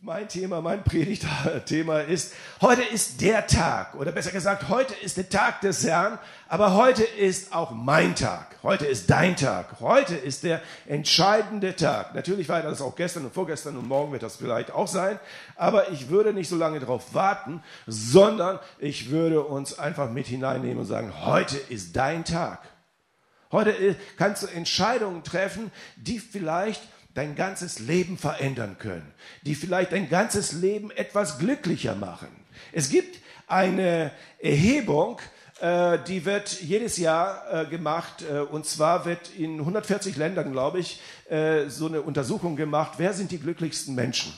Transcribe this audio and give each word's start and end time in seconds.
Mein 0.00 0.28
Thema, 0.28 0.60
mein 0.60 0.84
Predigtthema 0.84 1.98
ist, 1.98 2.32
heute 2.60 2.82
ist 2.82 3.20
der 3.20 3.48
Tag, 3.48 3.96
oder 3.96 4.12
besser 4.12 4.30
gesagt, 4.30 4.68
heute 4.68 4.94
ist 4.94 5.16
der 5.16 5.28
Tag 5.28 5.60
des 5.60 5.84
Herrn, 5.84 6.20
aber 6.46 6.74
heute 6.74 7.02
ist 7.02 7.52
auch 7.52 7.72
mein 7.72 8.14
Tag. 8.14 8.58
Heute 8.62 8.86
ist 8.86 9.10
dein 9.10 9.34
Tag. 9.34 9.80
Heute 9.80 10.14
ist 10.14 10.44
der 10.44 10.62
entscheidende 10.86 11.74
Tag. 11.74 12.14
Natürlich 12.14 12.48
war 12.48 12.62
das 12.62 12.80
auch 12.80 12.94
gestern 12.94 13.24
und 13.24 13.34
vorgestern 13.34 13.76
und 13.76 13.88
morgen 13.88 14.12
wird 14.12 14.22
das 14.22 14.36
vielleicht 14.36 14.70
auch 14.70 14.86
sein, 14.86 15.18
aber 15.56 15.90
ich 15.90 16.08
würde 16.08 16.32
nicht 16.32 16.48
so 16.48 16.54
lange 16.54 16.78
darauf 16.78 17.12
warten, 17.12 17.60
sondern 17.88 18.60
ich 18.78 19.10
würde 19.10 19.42
uns 19.42 19.80
einfach 19.80 20.12
mit 20.12 20.28
hineinnehmen 20.28 20.78
und 20.78 20.86
sagen, 20.86 21.12
heute 21.26 21.56
ist 21.56 21.96
dein 21.96 22.24
Tag. 22.24 22.60
Heute 23.50 23.96
kannst 24.16 24.44
du 24.44 24.46
Entscheidungen 24.46 25.24
treffen, 25.24 25.72
die 25.96 26.20
vielleicht 26.20 26.82
dein 27.18 27.34
ganzes 27.34 27.80
Leben 27.80 28.16
verändern 28.16 28.76
können, 28.78 29.12
die 29.42 29.56
vielleicht 29.56 29.90
dein 29.90 30.08
ganzes 30.08 30.52
Leben 30.52 30.92
etwas 30.92 31.38
glücklicher 31.38 31.96
machen. 31.96 32.28
Es 32.70 32.90
gibt 32.90 33.18
eine 33.48 34.12
Erhebung, 34.38 35.18
äh, 35.60 35.98
die 36.06 36.24
wird 36.24 36.60
jedes 36.60 36.96
Jahr 36.96 37.42
äh, 37.52 37.66
gemacht 37.66 38.22
äh, 38.22 38.38
und 38.38 38.66
zwar 38.66 39.04
wird 39.04 39.30
in 39.36 39.58
140 39.58 40.16
Ländern, 40.16 40.52
glaube 40.52 40.78
ich, 40.78 41.00
so 41.68 41.86
eine 41.86 42.00
Untersuchung 42.00 42.56
gemacht, 42.56 42.92
wer 42.96 43.12
sind 43.12 43.30
die 43.32 43.38
glücklichsten 43.38 43.94
Menschen? 43.94 44.32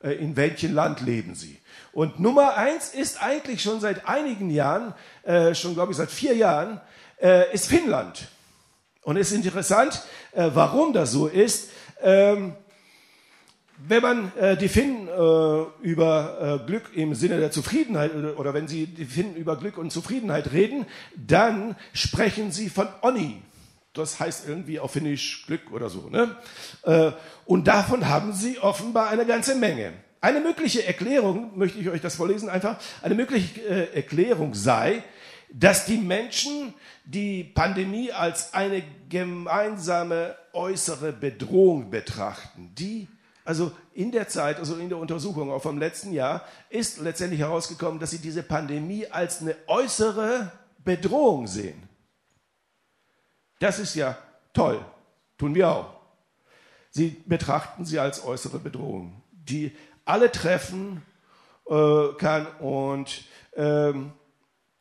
In 0.00 0.34
welchem 0.34 0.74
Land 0.74 1.00
leben 1.02 1.36
sie? 1.36 1.56
Und 1.92 2.18
Nummer 2.18 2.56
eins 2.56 2.88
ist 2.88 3.22
eigentlich 3.22 3.62
schon 3.62 3.78
seit 3.78 4.08
einigen 4.08 4.50
Jahren, 4.50 4.92
schon 5.54 5.74
glaube 5.74 5.92
ich 5.92 5.98
seit 5.98 6.10
vier 6.10 6.34
Jahren, 6.34 6.80
ist 7.52 7.68
Finnland. 7.68 8.26
Und 9.02 9.18
es 9.18 9.30
ist 9.30 9.36
interessant, 9.36 10.02
warum 10.34 10.92
das 10.92 11.12
so 11.12 11.28
ist. 11.28 11.68
Ähm, 12.02 12.52
wenn 13.88 14.02
man 14.02 14.32
äh, 14.36 14.56
die 14.56 14.68
Finnen 14.68 15.08
äh, 15.08 15.86
über 15.86 16.60
äh, 16.62 16.66
Glück 16.66 16.90
im 16.94 17.14
Sinne 17.14 17.38
der 17.38 17.50
Zufriedenheit 17.50 18.14
oder, 18.14 18.38
oder 18.38 18.54
wenn 18.54 18.68
sie 18.68 18.86
die 18.86 19.06
Finnen 19.06 19.34
über 19.36 19.56
Glück 19.56 19.78
und 19.78 19.90
Zufriedenheit 19.90 20.52
reden, 20.52 20.86
dann 21.16 21.76
sprechen 21.92 22.52
sie 22.52 22.68
von 22.68 22.88
Onni. 23.00 23.40
Das 23.94 24.20
heißt 24.20 24.48
irgendwie 24.48 24.78
auf 24.78 24.92
Finnisch 24.92 25.46
Glück 25.46 25.72
oder 25.72 25.88
so. 25.88 26.08
Ne? 26.10 26.36
Äh, 26.82 27.12
und 27.46 27.66
davon 27.66 28.08
haben 28.08 28.32
sie 28.32 28.58
offenbar 28.58 29.08
eine 29.08 29.26
ganze 29.26 29.54
Menge. 29.54 29.92
Eine 30.20 30.40
mögliche 30.40 30.86
Erklärung, 30.86 31.56
möchte 31.56 31.78
ich 31.78 31.88
euch 31.88 32.02
das 32.02 32.16
vorlesen 32.16 32.50
einfach, 32.50 32.76
eine 33.02 33.14
mögliche 33.14 33.60
äh, 33.62 33.96
Erklärung 33.96 34.54
sei, 34.54 35.02
dass 35.52 35.86
die 35.86 35.98
Menschen 35.98 36.74
die 37.04 37.44
Pandemie 37.44 38.12
als 38.12 38.54
eine 38.54 38.82
gemeinsame 39.08 40.36
äußere 40.52 41.12
Bedrohung 41.12 41.90
betrachten, 41.90 42.72
die 42.74 43.08
also 43.44 43.72
in 43.94 44.12
der 44.12 44.28
Zeit, 44.28 44.58
also 44.58 44.76
in 44.76 44.88
der 44.88 44.98
Untersuchung 44.98 45.50
auch 45.50 45.62
vom 45.62 45.78
letzten 45.78 46.12
Jahr, 46.12 46.44
ist 46.68 47.00
letztendlich 47.00 47.40
herausgekommen, 47.40 47.98
dass 47.98 48.10
sie 48.10 48.18
diese 48.18 48.42
Pandemie 48.42 49.06
als 49.08 49.40
eine 49.40 49.56
äußere 49.66 50.52
Bedrohung 50.84 51.46
sehen. 51.46 51.82
Das 53.58 53.78
ist 53.78 53.94
ja 53.94 54.16
toll, 54.52 54.84
tun 55.36 55.54
wir 55.54 55.68
auch. 55.68 55.94
Sie 56.90 57.22
betrachten 57.26 57.84
sie 57.84 57.98
als 57.98 58.24
äußere 58.24 58.58
Bedrohung, 58.58 59.20
die 59.32 59.76
alle 60.04 60.30
treffen 60.30 61.02
äh, 61.68 62.08
kann 62.18 62.46
und 62.58 63.24
ähm, 63.56 64.12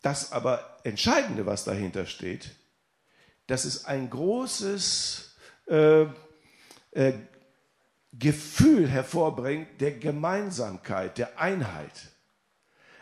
das 0.01 0.31
aber 0.31 0.79
Entscheidende, 0.83 1.45
was 1.45 1.63
dahinter 1.63 2.05
steht, 2.05 2.51
dass 3.47 3.65
es 3.65 3.85
ein 3.85 4.09
großes 4.09 5.35
äh, 5.67 6.05
äh, 6.91 7.13
Gefühl 8.13 8.87
hervorbringt 8.87 9.81
der 9.81 9.91
Gemeinsamkeit, 9.91 11.17
der 11.17 11.39
Einheit. 11.39 12.11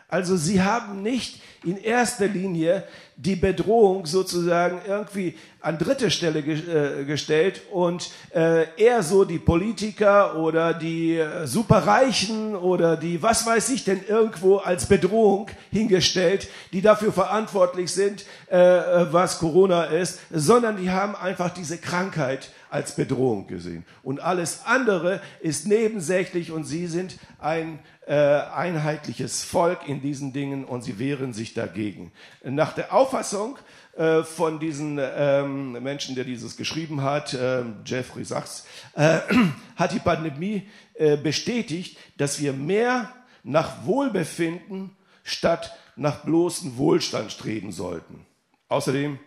Also 0.08 0.36
sie 0.36 0.62
haben 0.62 1.02
nicht 1.02 1.40
in 1.64 1.76
erster 1.76 2.26
Linie 2.26 2.84
die 3.16 3.36
Bedrohung 3.36 4.06
sozusagen 4.06 4.80
irgendwie 4.86 5.36
an 5.60 5.76
dritte 5.76 6.10
Stelle 6.10 6.42
ge 6.42 6.54
äh, 6.54 7.04
gestellt 7.04 7.60
und 7.72 8.10
äh, 8.34 8.66
eher 8.76 9.02
so 9.02 9.24
die 9.24 9.40
Politiker 9.40 10.36
oder 10.36 10.72
die 10.72 11.18
äh, 11.18 11.46
Superreichen 11.46 12.56
oder 12.56 12.96
die 12.96 13.20
was 13.22 13.44
weiß 13.44 13.68
ich 13.70 13.84
denn 13.84 14.00
irgendwo 14.06 14.58
als 14.58 14.86
Bedrohung 14.86 15.50
hingestellt, 15.70 16.48
die 16.72 16.80
dafür 16.80 17.12
verantwortlich 17.12 17.92
sind, 17.92 18.24
äh, 18.46 18.56
was 18.56 19.40
Corona 19.40 19.84
ist, 19.84 20.20
sondern 20.30 20.76
die 20.76 20.90
haben 20.90 21.16
einfach 21.16 21.50
diese 21.50 21.76
Krankheit 21.76 22.50
als 22.70 22.94
Bedrohung 22.94 23.46
gesehen. 23.46 23.84
Und 24.02 24.20
alles 24.20 24.62
andere 24.64 25.20
ist 25.40 25.66
nebensächlich 25.66 26.52
und 26.52 26.64
sie 26.64 26.86
sind 26.86 27.18
ein 27.38 27.78
äh, 28.06 28.14
einheitliches 28.14 29.42
Volk 29.44 29.86
in 29.86 30.00
diesen 30.00 30.32
Dingen 30.32 30.64
und 30.64 30.82
sie 30.82 30.98
wehren 30.98 31.32
sich 31.32 31.54
dagegen. 31.54 32.12
Nach 32.42 32.72
der 32.72 32.92
Auffassung 32.92 33.58
äh, 33.96 34.22
von 34.22 34.60
diesen 34.60 34.98
ähm, 35.00 35.72
Menschen, 35.82 36.14
der 36.14 36.24
dieses 36.24 36.56
geschrieben 36.56 37.02
hat, 37.02 37.34
äh, 37.34 37.64
Jeffrey 37.84 38.24
Sachs, 38.24 38.66
äh, 38.94 39.20
hat 39.76 39.92
die 39.92 39.98
Pandemie 39.98 40.68
äh, 40.94 41.16
bestätigt, 41.16 41.98
dass 42.16 42.40
wir 42.40 42.52
mehr 42.52 43.12
nach 43.42 43.84
Wohlbefinden 43.84 44.96
statt 45.24 45.76
nach 45.96 46.24
bloßen 46.24 46.76
Wohlstand 46.76 47.32
streben 47.32 47.72
sollten. 47.72 48.24
Außerdem 48.68 49.18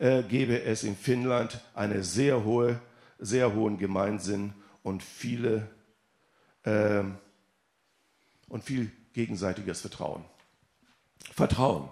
äh, 0.00 0.22
gäbe 0.22 0.62
es 0.62 0.82
in 0.82 0.96
Finnland 0.96 1.60
eine 1.74 2.02
sehr 2.02 2.42
hohe, 2.44 2.80
sehr 3.18 3.54
hohen 3.54 3.78
Gemeinsinn 3.78 4.54
und 4.82 5.02
viele 5.02 5.68
äh, 6.64 7.02
und 8.48 8.64
viel 8.64 8.90
gegenseitiges 9.12 9.82
Vertrauen. 9.82 10.24
Vertrauen. 11.34 11.88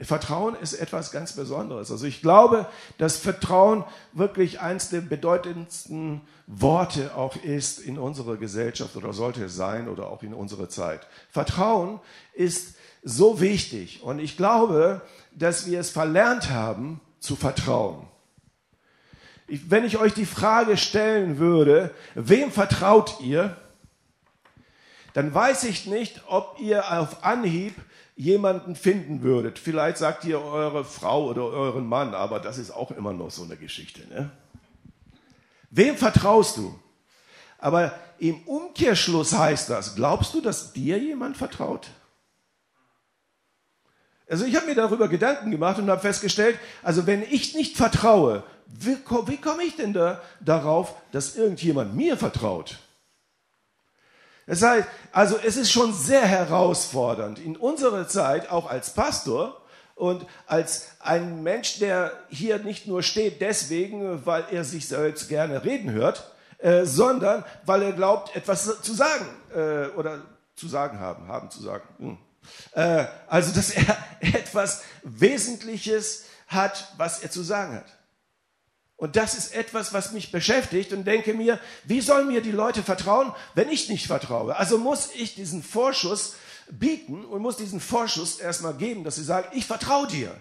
Vertrauen 0.00 0.54
ist 0.54 0.74
etwas 0.74 1.10
ganz 1.10 1.32
Besonderes. 1.32 1.90
Also 1.90 2.06
ich 2.06 2.22
glaube, 2.22 2.66
dass 2.98 3.18
Vertrauen 3.18 3.84
wirklich 4.12 4.60
eines 4.60 4.90
der 4.90 5.00
bedeutendsten 5.00 6.22
Worte 6.46 7.14
auch 7.14 7.36
ist 7.36 7.78
in 7.78 7.98
unserer 7.98 8.36
Gesellschaft 8.36 8.96
oder 8.96 9.12
sollte 9.12 9.44
es 9.44 9.56
sein 9.56 9.88
oder 9.88 10.08
auch 10.08 10.22
in 10.22 10.32
unserer 10.32 10.68
Zeit. 10.68 11.06
Vertrauen 11.30 12.00
ist 12.32 12.76
so 13.02 13.40
wichtig 13.40 14.02
und 14.02 14.18
ich 14.18 14.36
glaube, 14.36 15.02
dass 15.32 15.66
wir 15.66 15.80
es 15.80 15.90
verlernt 15.90 16.50
haben 16.50 17.00
zu 17.20 17.36
vertrauen. 17.36 18.06
Wenn 19.46 19.84
ich 19.84 19.98
euch 19.98 20.12
die 20.12 20.26
Frage 20.26 20.76
stellen 20.76 21.38
würde, 21.38 21.94
wem 22.14 22.52
vertraut 22.52 23.20
ihr? 23.20 23.56
Dann 25.14 25.32
weiß 25.32 25.64
ich 25.64 25.86
nicht, 25.86 26.22
ob 26.26 26.60
ihr 26.60 26.92
auf 26.92 27.24
Anhieb 27.24 27.74
jemanden 28.14 28.76
finden 28.76 29.22
würdet. 29.22 29.58
Vielleicht 29.58 29.96
sagt 29.96 30.24
ihr 30.24 30.42
eure 30.42 30.84
Frau 30.84 31.28
oder 31.28 31.44
euren 31.44 31.86
Mann, 31.86 32.14
aber 32.14 32.40
das 32.40 32.58
ist 32.58 32.72
auch 32.72 32.90
immer 32.90 33.12
noch 33.12 33.30
so 33.30 33.44
eine 33.44 33.56
Geschichte. 33.56 34.06
Ne? 34.08 34.30
Wem 35.70 35.96
vertraust 35.96 36.56
du? 36.56 36.78
Aber 37.58 37.92
im 38.18 38.42
Umkehrschluss 38.42 39.32
heißt 39.32 39.70
das, 39.70 39.94
glaubst 39.94 40.34
du, 40.34 40.40
dass 40.40 40.72
dir 40.72 40.98
jemand 40.98 41.36
vertraut? 41.36 41.88
Also 44.28 44.44
ich 44.44 44.56
habe 44.56 44.66
mir 44.66 44.74
darüber 44.74 45.08
Gedanken 45.08 45.50
gemacht 45.50 45.78
und 45.78 45.88
habe 45.88 46.00
festgestellt, 46.00 46.58
also 46.82 47.06
wenn 47.06 47.22
ich 47.22 47.54
nicht 47.54 47.76
vertraue, 47.76 48.42
wie, 48.66 48.98
wie 49.26 49.36
komme 49.38 49.62
ich 49.62 49.76
denn 49.76 49.94
da, 49.94 50.20
darauf, 50.40 50.94
dass 51.12 51.36
irgendjemand 51.36 51.94
mir 51.94 52.16
vertraut? 52.16 52.78
Das 54.46 54.62
heißt, 54.62 54.86
also 55.12 55.38
es 55.44 55.56
ist 55.56 55.70
schon 55.70 55.92
sehr 55.92 56.24
herausfordernd 56.24 57.38
in 57.38 57.56
unserer 57.56 58.08
Zeit, 58.08 58.50
auch 58.50 58.68
als 58.68 58.90
Pastor 58.90 59.60
und 59.94 60.26
als 60.46 60.88
ein 61.00 61.42
Mensch, 61.42 61.78
der 61.78 62.12
hier 62.28 62.58
nicht 62.58 62.86
nur 62.86 63.02
steht 63.02 63.40
deswegen, 63.40 64.24
weil 64.24 64.44
er 64.50 64.64
sich 64.64 64.88
selbst 64.88 65.28
gerne 65.28 65.64
reden 65.64 65.90
hört, 65.90 66.32
äh, 66.58 66.84
sondern 66.84 67.44
weil 67.64 67.82
er 67.82 67.92
glaubt, 67.92 68.34
etwas 68.36 68.80
zu 68.82 68.94
sagen 68.94 69.26
äh, 69.54 69.88
oder 69.96 70.20
zu 70.54 70.68
sagen 70.68 70.98
haben, 70.98 71.28
haben 71.28 71.50
zu 71.50 71.62
sagen. 71.62 71.84
Hm. 71.98 72.18
Äh, 72.72 73.06
also, 73.26 73.52
dass 73.52 73.70
er 73.70 73.96
etwas 74.20 74.82
Wesentliches 75.02 76.24
hat, 76.46 76.92
was 76.96 77.20
er 77.20 77.30
zu 77.30 77.42
sagen 77.42 77.76
hat. 77.76 77.98
Und 78.96 79.14
das 79.14 79.38
ist 79.38 79.54
etwas, 79.54 79.92
was 79.92 80.10
mich 80.10 80.32
beschäftigt 80.32 80.92
und 80.92 81.04
denke 81.04 81.32
mir, 81.32 81.60
wie 81.84 82.00
sollen 82.00 82.26
mir 82.26 82.40
die 82.40 82.50
Leute 82.50 82.82
vertrauen, 82.82 83.32
wenn 83.54 83.68
ich 83.68 83.88
nicht 83.88 84.08
vertraue? 84.08 84.56
Also 84.56 84.76
muss 84.76 85.10
ich 85.14 85.36
diesen 85.36 85.62
Vorschuss 85.62 86.34
bieten 86.68 87.24
und 87.24 87.40
muss 87.40 87.56
diesen 87.56 87.78
Vorschuss 87.78 88.40
erstmal 88.40 88.74
geben, 88.74 89.04
dass 89.04 89.14
sie 89.14 89.22
sagen, 89.22 89.46
ich 89.52 89.66
vertraue 89.66 90.08
dir. 90.08 90.34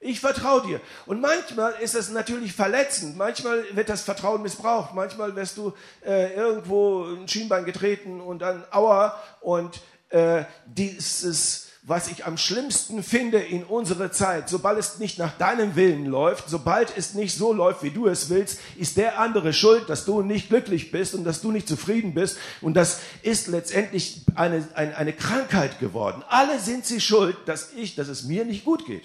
Ich 0.00 0.20
vertraue 0.20 0.62
dir. 0.62 0.80
Und 1.06 1.20
manchmal 1.20 1.74
ist 1.80 1.94
das 1.94 2.08
natürlich 2.08 2.52
verletzend. 2.52 3.16
Manchmal 3.16 3.64
wird 3.74 3.88
das 3.88 4.02
Vertrauen 4.02 4.42
missbraucht. 4.42 4.94
Manchmal 4.94 5.34
wirst 5.34 5.58
du 5.58 5.74
äh, 6.06 6.34
irgendwo 6.34 7.04
ein 7.04 7.26
Schienbein 7.26 7.64
getreten 7.64 8.20
und 8.20 8.38
dann 8.38 8.64
aua 8.70 9.20
und 9.40 9.80
äh, 10.10 10.44
dieses 10.66 11.68
was 11.88 12.08
ich 12.08 12.26
am 12.26 12.36
schlimmsten 12.36 13.02
finde 13.02 13.38
in 13.38 13.64
unserer 13.64 14.12
Zeit. 14.12 14.50
Sobald 14.50 14.78
es 14.78 14.98
nicht 14.98 15.18
nach 15.18 15.36
deinem 15.38 15.74
Willen 15.74 16.04
läuft, 16.04 16.50
sobald 16.50 16.94
es 16.94 17.14
nicht 17.14 17.34
so 17.34 17.52
läuft, 17.54 17.82
wie 17.82 17.90
du 17.90 18.06
es 18.06 18.28
willst, 18.28 18.60
ist 18.76 18.98
der 18.98 19.18
andere 19.18 19.54
schuld, 19.54 19.88
dass 19.88 20.04
du 20.04 20.20
nicht 20.20 20.50
glücklich 20.50 20.90
bist 20.90 21.14
und 21.14 21.24
dass 21.24 21.40
du 21.40 21.50
nicht 21.50 21.66
zufrieden 21.66 22.12
bist. 22.12 22.36
Und 22.60 22.74
das 22.74 23.00
ist 23.22 23.46
letztendlich 23.46 24.26
eine, 24.34 24.68
eine, 24.74 24.96
eine 24.96 25.12
Krankheit 25.14 25.80
geworden. 25.80 26.22
Alle 26.28 26.60
sind 26.60 26.84
sie 26.84 27.00
schuld, 27.00 27.36
dass 27.46 27.72
ich, 27.74 27.94
dass 27.94 28.08
es 28.08 28.24
mir 28.24 28.44
nicht 28.44 28.66
gut 28.66 28.84
geht. 28.84 29.04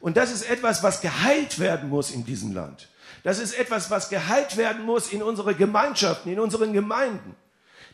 Und 0.00 0.18
das 0.18 0.30
ist 0.30 0.48
etwas, 0.48 0.82
was 0.82 1.00
geheilt 1.00 1.58
werden 1.58 1.88
muss 1.88 2.10
in 2.10 2.26
diesem 2.26 2.52
Land. 2.52 2.88
Das 3.24 3.38
ist 3.38 3.58
etwas, 3.58 3.90
was 3.90 4.10
geheilt 4.10 4.58
werden 4.58 4.84
muss 4.84 5.12
in 5.12 5.22
unsere 5.22 5.54
Gemeinschaften, 5.54 6.30
in 6.30 6.38
unseren 6.38 6.74
Gemeinden. 6.74 7.34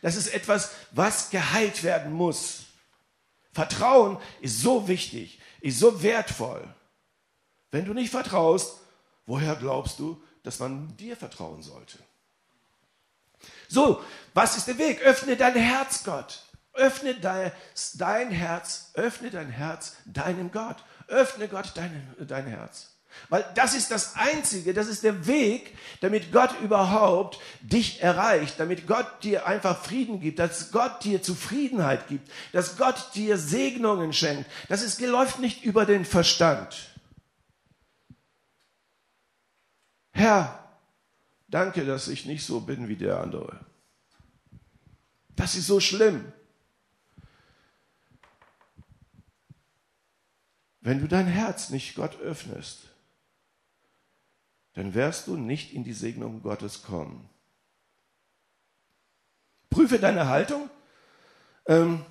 Das 0.01 0.15
ist 0.15 0.33
etwas, 0.33 0.71
was 0.91 1.29
geheilt 1.29 1.83
werden 1.83 2.13
muss. 2.13 2.65
Vertrauen 3.51 4.17
ist 4.41 4.61
so 4.61 4.87
wichtig, 4.87 5.39
ist 5.61 5.79
so 5.79 6.03
wertvoll. 6.03 6.67
Wenn 7.71 7.85
du 7.85 7.93
nicht 7.93 8.11
vertraust, 8.11 8.79
woher 9.25 9.55
glaubst 9.55 9.99
du, 9.99 10.21
dass 10.43 10.59
man 10.59 10.95
dir 10.97 11.17
vertrauen 11.17 11.63
sollte? 11.63 11.97
So, 13.67 14.03
was 14.33 14.57
ist 14.57 14.67
der 14.67 14.77
Weg? 14.77 15.01
Öffne 15.01 15.35
dein 15.35 15.55
Herz, 15.55 16.03
Gott. 16.03 16.43
Öffne 16.73 17.15
dein, 17.15 17.51
dein 17.95 18.31
Herz, 18.31 18.91
öffne 18.93 19.31
dein 19.31 19.49
Herz 19.49 19.95
deinem 20.05 20.51
Gott. 20.51 20.83
Öffne 21.07 21.47
Gott 21.47 21.71
dein, 21.75 22.15
dein 22.19 22.47
Herz. 22.47 22.94
Weil 23.29 23.45
das 23.55 23.73
ist 23.73 23.91
das 23.91 24.15
Einzige, 24.15 24.73
das 24.73 24.87
ist 24.87 25.03
der 25.03 25.25
Weg, 25.25 25.75
damit 26.01 26.31
Gott 26.31 26.51
überhaupt 26.61 27.39
dich 27.61 28.01
erreicht, 28.01 28.59
damit 28.59 28.87
Gott 28.87 29.23
dir 29.23 29.47
einfach 29.47 29.83
Frieden 29.83 30.19
gibt, 30.19 30.39
dass 30.39 30.71
Gott 30.71 31.03
dir 31.03 31.21
Zufriedenheit 31.21 32.07
gibt, 32.07 32.29
dass 32.51 32.77
Gott 32.77 33.11
dir 33.15 33.37
Segnungen 33.37 34.13
schenkt. 34.13 34.49
Das 34.69 34.81
ist, 34.81 35.01
läuft 35.01 35.39
nicht 35.39 35.63
über 35.63 35.85
den 35.85 36.05
Verstand. 36.05 36.91
Herr, 40.11 40.63
danke, 41.47 41.85
dass 41.85 42.07
ich 42.07 42.25
nicht 42.25 42.45
so 42.45 42.61
bin 42.61 42.87
wie 42.87 42.95
der 42.95 43.19
andere. 43.19 43.59
Das 45.35 45.55
ist 45.55 45.67
so 45.67 45.79
schlimm. 45.79 46.31
Wenn 50.81 50.99
du 50.99 51.07
dein 51.07 51.25
Herz 51.25 51.71
nicht 51.71 51.95
Gott 51.95 52.19
öffnest, 52.21 52.94
dann 54.75 54.93
wirst 54.93 55.27
du 55.27 55.37
nicht 55.37 55.73
in 55.73 55.83
die 55.83 55.93
Segnung 55.93 56.43
Gottes 56.43 56.83
kommen. 56.83 57.27
Prüfe 59.69 59.99
deine 59.99 60.27
Haltung. 60.27 60.69
Ähm, 61.65 62.05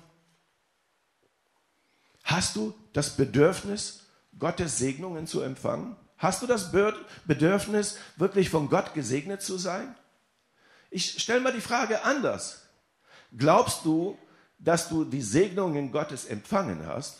hast 2.23 2.55
du 2.55 2.73
das 2.91 3.15
Bedürfnis, 3.15 4.07
Gottes 4.37 4.77
Segnungen 4.77 5.27
zu 5.27 5.41
empfangen? 5.41 5.95
Hast 6.17 6.41
du 6.41 6.47
das 6.47 6.71
Bedürfnis, 7.25 7.97
wirklich 8.15 8.49
von 8.49 8.69
Gott 8.69 8.93
gesegnet 8.93 9.41
zu 9.41 9.57
sein? 9.57 9.95
Ich 10.89 11.21
stelle 11.21 11.41
mal 11.41 11.53
die 11.53 11.61
Frage 11.61 12.03
anders. 12.03 12.63
Glaubst 13.37 13.85
du, 13.85 14.17
dass 14.57 14.89
du 14.89 15.05
die 15.05 15.21
Segnungen 15.21 15.91
Gottes 15.91 16.25
empfangen 16.25 16.85
hast? 16.87 17.17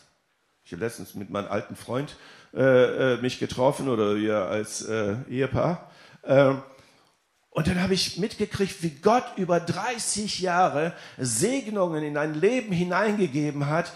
Ich 0.63 0.71
habe 0.71 0.83
letztens 0.83 1.13
mit 1.13 1.30
meinem 1.30 1.51
alten 1.51 1.75
Freund 1.75 2.15
äh, 2.56 3.16
äh, 3.16 3.22
mich 3.22 3.40
getroffen 3.40 3.90
oder 3.90 4.16
wir 4.16 4.46
als 4.46 4.81
äh, 4.81 5.16
Ehepaar. 5.30 5.92
Ähm, 6.24 6.62
und 7.50 7.68
dann 7.68 7.81
habe 7.81 7.94
ich 7.94 8.18
mitgekriegt, 8.18 8.81
wie 8.81 8.92
Gott 8.92 9.25
über 9.36 9.60
30 9.60 10.40
Jahre 10.40 10.94
Segnungen 11.18 12.04
in 12.04 12.18
ein 12.18 12.34
Leben 12.34 12.72
hineingegeben 12.72 13.68
hat, 13.68 13.92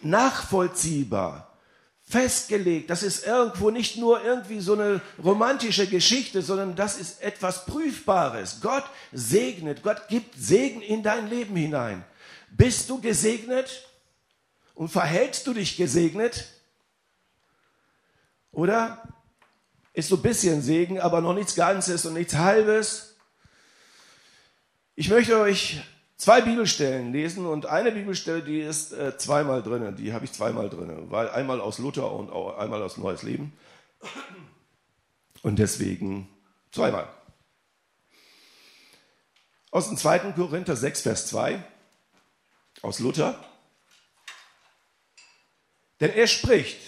nachvollziehbar, 0.00 1.56
festgelegt. 2.02 2.90
Das 2.90 3.04
ist 3.04 3.26
irgendwo 3.26 3.70
nicht 3.70 3.96
nur 3.96 4.24
irgendwie 4.24 4.58
so 4.60 4.72
eine 4.72 5.00
romantische 5.22 5.86
Geschichte, 5.86 6.42
sondern 6.42 6.74
das 6.74 6.98
ist 6.98 7.22
etwas 7.22 7.64
Prüfbares. 7.64 8.60
Gott 8.60 8.84
segnet, 9.12 9.84
Gott 9.84 10.08
gibt 10.08 10.34
Segen 10.36 10.82
in 10.82 11.04
dein 11.04 11.30
Leben 11.30 11.54
hinein. 11.54 12.04
Bist 12.50 12.90
du 12.90 13.00
gesegnet? 13.00 13.86
Und 14.74 14.88
verhältst 14.88 15.46
du 15.46 15.52
dich 15.52 15.76
gesegnet? 15.76 16.46
Oder 18.52 19.02
ist 19.92 20.08
so 20.08 20.16
ein 20.16 20.22
bisschen 20.22 20.62
Segen, 20.62 21.00
aber 21.00 21.20
noch 21.20 21.34
nichts 21.34 21.54
Ganzes 21.54 22.06
und 22.06 22.14
nichts 22.14 22.34
Halbes? 22.34 23.16
Ich 24.94 25.08
möchte 25.08 25.38
euch 25.38 25.80
zwei 26.16 26.40
Bibelstellen 26.42 27.12
lesen 27.12 27.46
und 27.46 27.66
eine 27.66 27.92
Bibelstelle, 27.92 28.42
die 28.42 28.60
ist 28.60 28.92
äh, 28.92 29.16
zweimal 29.16 29.62
drin, 29.62 29.96
die 29.96 30.12
habe 30.12 30.24
ich 30.24 30.32
zweimal 30.32 30.68
drin, 30.68 31.10
weil 31.10 31.30
einmal 31.30 31.60
aus 31.60 31.78
Luther 31.78 32.12
und 32.12 32.30
einmal 32.58 32.82
aus 32.82 32.98
Neues 32.98 33.22
Leben. 33.22 33.52
Und 35.42 35.58
deswegen 35.58 36.28
zweimal. 36.72 37.08
Aus 39.70 39.88
dem 39.88 39.96
2. 39.96 40.32
Korinther 40.32 40.76
6, 40.76 41.02
Vers 41.02 41.26
2, 41.28 41.62
aus 42.82 42.98
Luther. 42.98 43.42
Denn 46.00 46.10
er 46.10 46.26
spricht, 46.26 46.80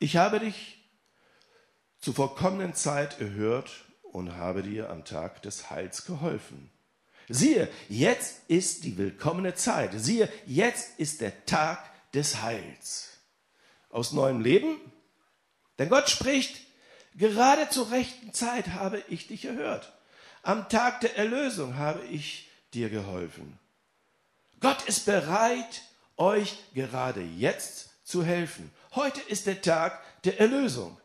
ich 0.00 0.16
habe 0.16 0.40
dich 0.40 0.78
zur 2.00 2.14
vollkommenen 2.14 2.74
Zeit 2.74 3.20
erhört 3.20 3.70
und 4.02 4.34
habe 4.34 4.62
dir 4.62 4.90
am 4.90 5.04
Tag 5.04 5.42
des 5.42 5.70
Heils 5.70 6.04
geholfen. 6.06 6.70
Siehe, 7.28 7.68
jetzt 7.88 8.40
ist 8.48 8.82
die 8.82 8.98
willkommene 8.98 9.54
Zeit. 9.54 9.92
Siehe, 9.94 10.28
jetzt 10.46 10.98
ist 10.98 11.20
der 11.20 11.44
Tag 11.46 11.78
des 12.12 12.42
Heils. 12.42 13.10
Aus 13.90 14.12
neuem 14.12 14.40
Leben? 14.40 14.80
Denn 15.78 15.88
Gott 15.88 16.10
spricht, 16.10 16.56
gerade 17.14 17.68
zur 17.68 17.92
rechten 17.92 18.32
Zeit 18.32 18.68
habe 18.68 19.02
ich 19.08 19.28
dich 19.28 19.44
erhört. 19.44 19.92
Am 20.42 20.68
Tag 20.68 21.02
der 21.02 21.16
Erlösung 21.16 21.76
habe 21.76 22.04
ich 22.06 22.48
dir 22.72 22.88
geholfen. 22.88 23.58
Gott 24.60 24.82
ist 24.86 25.04
bereit, 25.06 25.82
euch 26.16 26.58
gerade 26.74 27.20
jetzt 27.20 27.90
zu 28.04 28.24
helfen. 28.24 28.72
Heute 28.94 29.20
ist 29.20 29.46
der 29.46 29.62
Tag 29.62 30.00
der 30.24 30.40
Erlösung. 30.40 30.96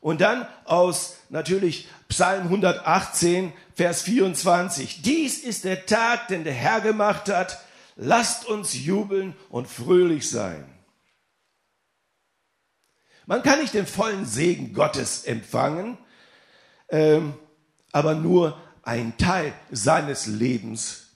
Und 0.00 0.20
dann 0.20 0.46
aus 0.64 1.16
natürlich 1.28 1.88
Psalm 2.08 2.44
118, 2.44 3.52
Vers 3.74 4.02
24. 4.02 5.02
Dies 5.02 5.38
ist 5.38 5.64
der 5.64 5.86
Tag, 5.86 6.28
den 6.28 6.44
der 6.44 6.52
Herr 6.52 6.80
gemacht 6.80 7.28
hat. 7.28 7.64
Lasst 7.96 8.46
uns 8.46 8.74
jubeln 8.74 9.34
und 9.48 9.68
fröhlich 9.68 10.28
sein. 10.28 10.64
Man 13.26 13.42
kann 13.42 13.60
nicht 13.60 13.74
den 13.74 13.86
vollen 13.86 14.26
Segen 14.26 14.74
Gottes 14.74 15.24
empfangen, 15.24 15.96
ähm, 16.88 17.34
aber 17.92 18.14
nur 18.14 18.60
ein 18.82 19.16
Teil 19.16 19.54
seines 19.70 20.26
Lebens 20.26 21.12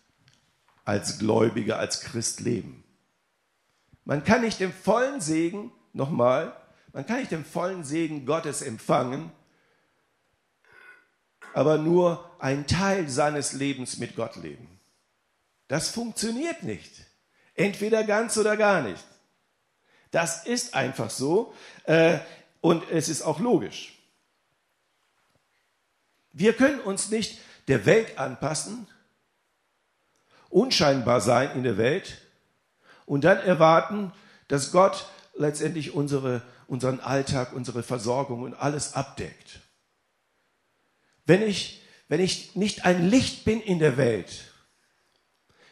als 0.85 1.19
Gläubiger, 1.19 1.79
als 1.79 2.01
Christ 2.01 2.41
leben. 2.41 2.85
Man 4.05 4.23
kann 4.23 4.43
nicht 4.43 4.61
den 4.61 4.73
vollen 4.73 5.20
Segen, 5.20 5.73
nochmal, 5.96 6.55
man 6.93 7.06
kann 7.06 7.19
nicht 7.19 7.32
den 7.32 7.44
vollen 7.44 7.84
Segen 7.84 8.26
Gottes 8.26 8.62
empfangen, 8.62 9.32
aber 11.53 11.79
nur 11.79 12.31
ein 12.38 12.67
Teil 12.67 13.08
seines 13.08 13.53
Lebens 13.53 13.98
mit 13.98 14.15
Gott 14.15 14.36
leben. 14.36 14.79
Das 15.69 15.91
funktioniert 15.91 16.62
nicht. 16.62 16.93
Entweder 17.55 18.05
ganz 18.05 18.36
oder 18.36 18.56
gar 18.56 18.82
nicht. 18.82 19.05
Das 20.10 20.46
ist 20.46 20.74
einfach 20.74 21.10
so 21.10 21.55
äh, 21.84 22.19
und 22.60 22.88
es 22.91 23.08
ist 23.08 23.22
auch 23.22 23.41
logisch. 23.41 23.94
Wir 26.32 26.53
können 26.53 26.81
uns 26.81 27.10
nicht 27.10 27.41
der 27.69 27.86
Welt 27.86 28.19
anpassen, 28.19 28.86
unscheinbar 30.50 31.20
sein 31.20 31.53
in 31.56 31.62
der 31.62 31.79
Welt 31.79 32.19
und 33.06 33.24
dann 33.24 33.38
erwarten, 33.38 34.12
dass 34.48 34.70
Gott 34.70 35.08
letztendlich 35.38 35.94
unsere, 35.94 36.43
unseren 36.66 37.00
Alltag, 37.00 37.52
unsere 37.52 37.82
Versorgung 37.82 38.43
und 38.43 38.55
alles 38.55 38.94
abdeckt. 38.94 39.60
Wenn 41.24 41.43
ich, 41.43 41.82
wenn 42.08 42.20
ich 42.20 42.55
nicht 42.55 42.84
ein 42.84 43.08
Licht 43.08 43.44
bin 43.44 43.60
in 43.60 43.78
der 43.78 43.96
Welt, 43.96 44.52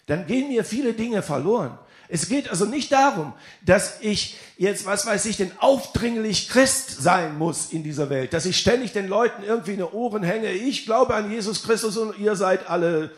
dann 0.06 0.26
gehen 0.26 0.48
mir 0.48 0.64
viele 0.64 0.92
Dinge 0.92 1.22
verloren. 1.22 1.78
Es 2.08 2.28
geht 2.28 2.50
also 2.50 2.66
nicht 2.66 2.92
darum, 2.92 3.32
dass 3.64 4.00
ich 4.02 4.36
jetzt, 4.58 4.84
was 4.84 5.06
weiß 5.06 5.24
ich, 5.24 5.38
denn 5.38 5.52
aufdringlich 5.58 6.48
Christ 6.48 7.02
sein 7.02 7.38
muss 7.38 7.72
in 7.72 7.82
dieser 7.82 8.10
Welt, 8.10 8.34
dass 8.34 8.44
ich 8.44 8.58
ständig 8.58 8.92
den 8.92 9.08
Leuten 9.08 9.42
irgendwie 9.42 9.72
in 9.72 9.78
die 9.78 9.84
Ohren 9.84 10.22
hänge, 10.22 10.52
ich 10.52 10.84
glaube 10.84 11.14
an 11.14 11.30
Jesus 11.30 11.62
Christus 11.62 11.96
und 11.96 12.18
ihr 12.18 12.36
seid 12.36 12.68
alle 12.68 13.10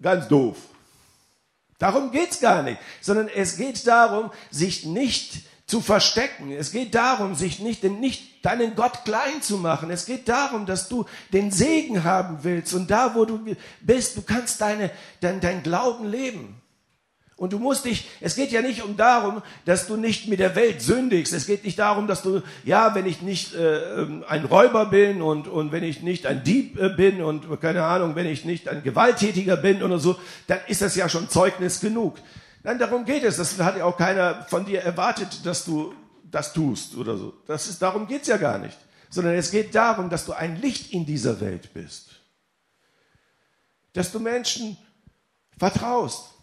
ganz 0.00 0.28
doof. 0.28 0.56
Darum 1.84 2.12
geht's 2.12 2.40
gar 2.40 2.62
nicht, 2.62 2.78
sondern 3.02 3.28
es 3.28 3.58
geht 3.58 3.86
darum, 3.86 4.30
sich 4.50 4.86
nicht 4.86 5.42
zu 5.66 5.82
verstecken. 5.82 6.50
Es 6.50 6.72
geht 6.72 6.94
darum, 6.94 7.34
sich 7.34 7.58
nicht, 7.58 7.84
nicht 7.84 8.42
deinen 8.42 8.74
Gott 8.74 9.04
klein 9.04 9.42
zu 9.42 9.58
machen. 9.58 9.90
Es 9.90 10.06
geht 10.06 10.26
darum, 10.26 10.64
dass 10.64 10.88
du 10.88 11.04
den 11.34 11.50
Segen 11.50 12.02
haben 12.02 12.38
willst 12.40 12.72
und 12.72 12.90
da, 12.90 13.14
wo 13.14 13.26
du 13.26 13.54
bist, 13.82 14.16
du 14.16 14.22
kannst 14.22 14.62
deine, 14.62 14.90
dein, 15.20 15.42
dein 15.42 15.62
Glauben 15.62 16.08
leben. 16.08 16.58
Und 17.36 17.52
du 17.52 17.58
musst 17.58 17.84
dich, 17.84 18.08
es 18.20 18.36
geht 18.36 18.52
ja 18.52 18.62
nicht 18.62 18.84
um 18.84 18.96
darum, 18.96 19.42
dass 19.64 19.88
du 19.88 19.96
nicht 19.96 20.28
mit 20.28 20.38
der 20.38 20.54
Welt 20.54 20.80
sündigst. 20.80 21.32
Es 21.32 21.46
geht 21.46 21.64
nicht 21.64 21.78
darum, 21.78 22.06
dass 22.06 22.22
du, 22.22 22.42
ja, 22.62 22.94
wenn 22.94 23.06
ich 23.06 23.22
nicht 23.22 23.54
äh, 23.54 24.02
ähm, 24.02 24.24
ein 24.28 24.44
Räuber 24.44 24.86
bin 24.86 25.20
und, 25.20 25.48
und 25.48 25.72
wenn 25.72 25.82
ich 25.82 26.00
nicht 26.00 26.26
ein 26.26 26.44
Dieb 26.44 26.78
äh, 26.78 26.90
bin 26.90 27.22
und 27.22 27.60
keine 27.60 27.82
Ahnung, 27.82 28.14
wenn 28.14 28.26
ich 28.26 28.44
nicht 28.44 28.68
ein 28.68 28.84
Gewalttätiger 28.84 29.56
bin 29.56 29.82
oder 29.82 29.98
so, 29.98 30.16
dann 30.46 30.60
ist 30.68 30.80
das 30.80 30.94
ja 30.94 31.08
schon 31.08 31.28
Zeugnis 31.28 31.80
genug. 31.80 32.18
Nein, 32.62 32.78
darum 32.78 33.04
geht 33.04 33.24
es. 33.24 33.36
Das 33.36 33.58
hat 33.58 33.76
ja 33.78 33.84
auch 33.84 33.96
keiner 33.96 34.44
von 34.44 34.64
dir 34.64 34.82
erwartet, 34.82 35.44
dass 35.44 35.64
du 35.64 35.92
das 36.30 36.52
tust 36.52 36.96
oder 36.96 37.16
so. 37.16 37.34
Das 37.48 37.66
ist, 37.68 37.82
darum 37.82 38.06
geht's 38.06 38.28
ja 38.28 38.36
gar 38.36 38.58
nicht. 38.58 38.78
Sondern 39.10 39.34
es 39.34 39.50
geht 39.50 39.74
darum, 39.74 40.08
dass 40.08 40.24
du 40.24 40.32
ein 40.32 40.60
Licht 40.60 40.92
in 40.92 41.04
dieser 41.04 41.40
Welt 41.40 41.74
bist. 41.74 42.10
Dass 43.92 44.12
du 44.12 44.20
Menschen 44.20 44.76
vertraust 45.58 46.33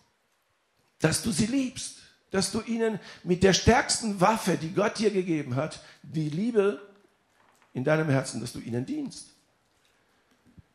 dass 1.01 1.21
du 1.23 1.31
sie 1.31 1.47
liebst, 1.47 1.97
dass 2.31 2.51
du 2.51 2.61
ihnen 2.61 2.99
mit 3.23 3.43
der 3.43 3.53
stärksten 3.53 4.21
Waffe, 4.21 4.57
die 4.57 4.73
Gott 4.73 4.99
dir 4.99 5.11
gegeben 5.11 5.55
hat, 5.55 5.81
die 6.01 6.29
Liebe 6.29 6.81
in 7.73 7.83
deinem 7.83 8.09
Herzen, 8.09 8.39
dass 8.39 8.53
du 8.53 8.59
ihnen 8.59 8.85
dienst. 8.85 9.31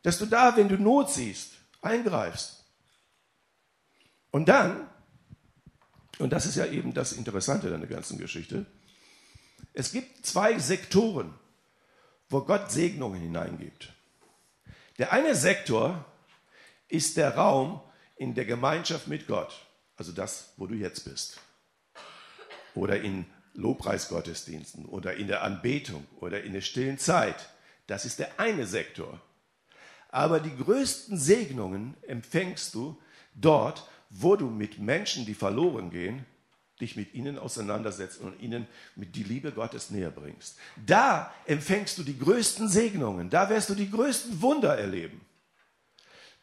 Dass 0.02 0.18
du 0.18 0.26
da, 0.26 0.56
wenn 0.56 0.68
du 0.68 0.76
Not 0.76 1.10
siehst, 1.10 1.52
eingreifst. 1.80 2.64
Und 4.30 4.48
dann, 4.48 4.86
und 6.18 6.30
das 6.30 6.44
ist 6.46 6.56
ja 6.56 6.66
eben 6.66 6.92
das 6.92 7.12
Interessante 7.12 7.74
an 7.74 7.80
der 7.80 7.88
ganzen 7.88 8.18
Geschichte, 8.18 8.66
es 9.72 9.92
gibt 9.92 10.26
zwei 10.26 10.58
Sektoren, 10.58 11.34
wo 12.28 12.42
Gott 12.42 12.70
Segnungen 12.70 13.20
hineingibt. 13.20 13.92
Der 14.98 15.12
eine 15.12 15.34
Sektor 15.34 16.04
ist 16.88 17.16
der 17.16 17.34
Raum 17.34 17.80
in 18.16 18.34
der 18.34 18.44
Gemeinschaft 18.44 19.08
mit 19.08 19.26
Gott 19.26 19.65
also 19.96 20.12
das, 20.12 20.52
wo 20.56 20.66
du 20.66 20.74
jetzt 20.74 21.04
bist. 21.04 21.40
Oder 22.74 23.00
in 23.00 23.26
Lobpreisgottesdiensten 23.54 24.84
oder 24.84 25.14
in 25.14 25.28
der 25.28 25.42
Anbetung 25.42 26.06
oder 26.20 26.42
in 26.42 26.52
der 26.52 26.60
stillen 26.60 26.98
Zeit. 26.98 27.48
Das 27.86 28.04
ist 28.04 28.18
der 28.18 28.38
eine 28.38 28.66
Sektor. 28.66 29.20
Aber 30.10 30.40
die 30.40 30.54
größten 30.56 31.18
Segnungen 31.18 31.94
empfängst 32.02 32.74
du 32.74 33.00
dort, 33.34 33.88
wo 34.10 34.36
du 34.36 34.48
mit 34.48 34.78
Menschen, 34.78 35.26
die 35.26 35.34
verloren 35.34 35.90
gehen, 35.90 36.24
dich 36.80 36.96
mit 36.96 37.14
ihnen 37.14 37.38
auseinandersetzt 37.38 38.20
und 38.20 38.38
ihnen 38.40 38.66
mit 38.94 39.16
die 39.16 39.22
Liebe 39.22 39.52
Gottes 39.52 39.90
näher 39.90 40.10
bringst. 40.10 40.58
Da 40.84 41.32
empfängst 41.46 41.96
du 41.98 42.02
die 42.02 42.18
größten 42.18 42.68
Segnungen, 42.68 43.30
da 43.30 43.48
wirst 43.48 43.70
du 43.70 43.74
die 43.74 43.90
größten 43.90 44.42
Wunder 44.42 44.76
erleben. 44.76 45.20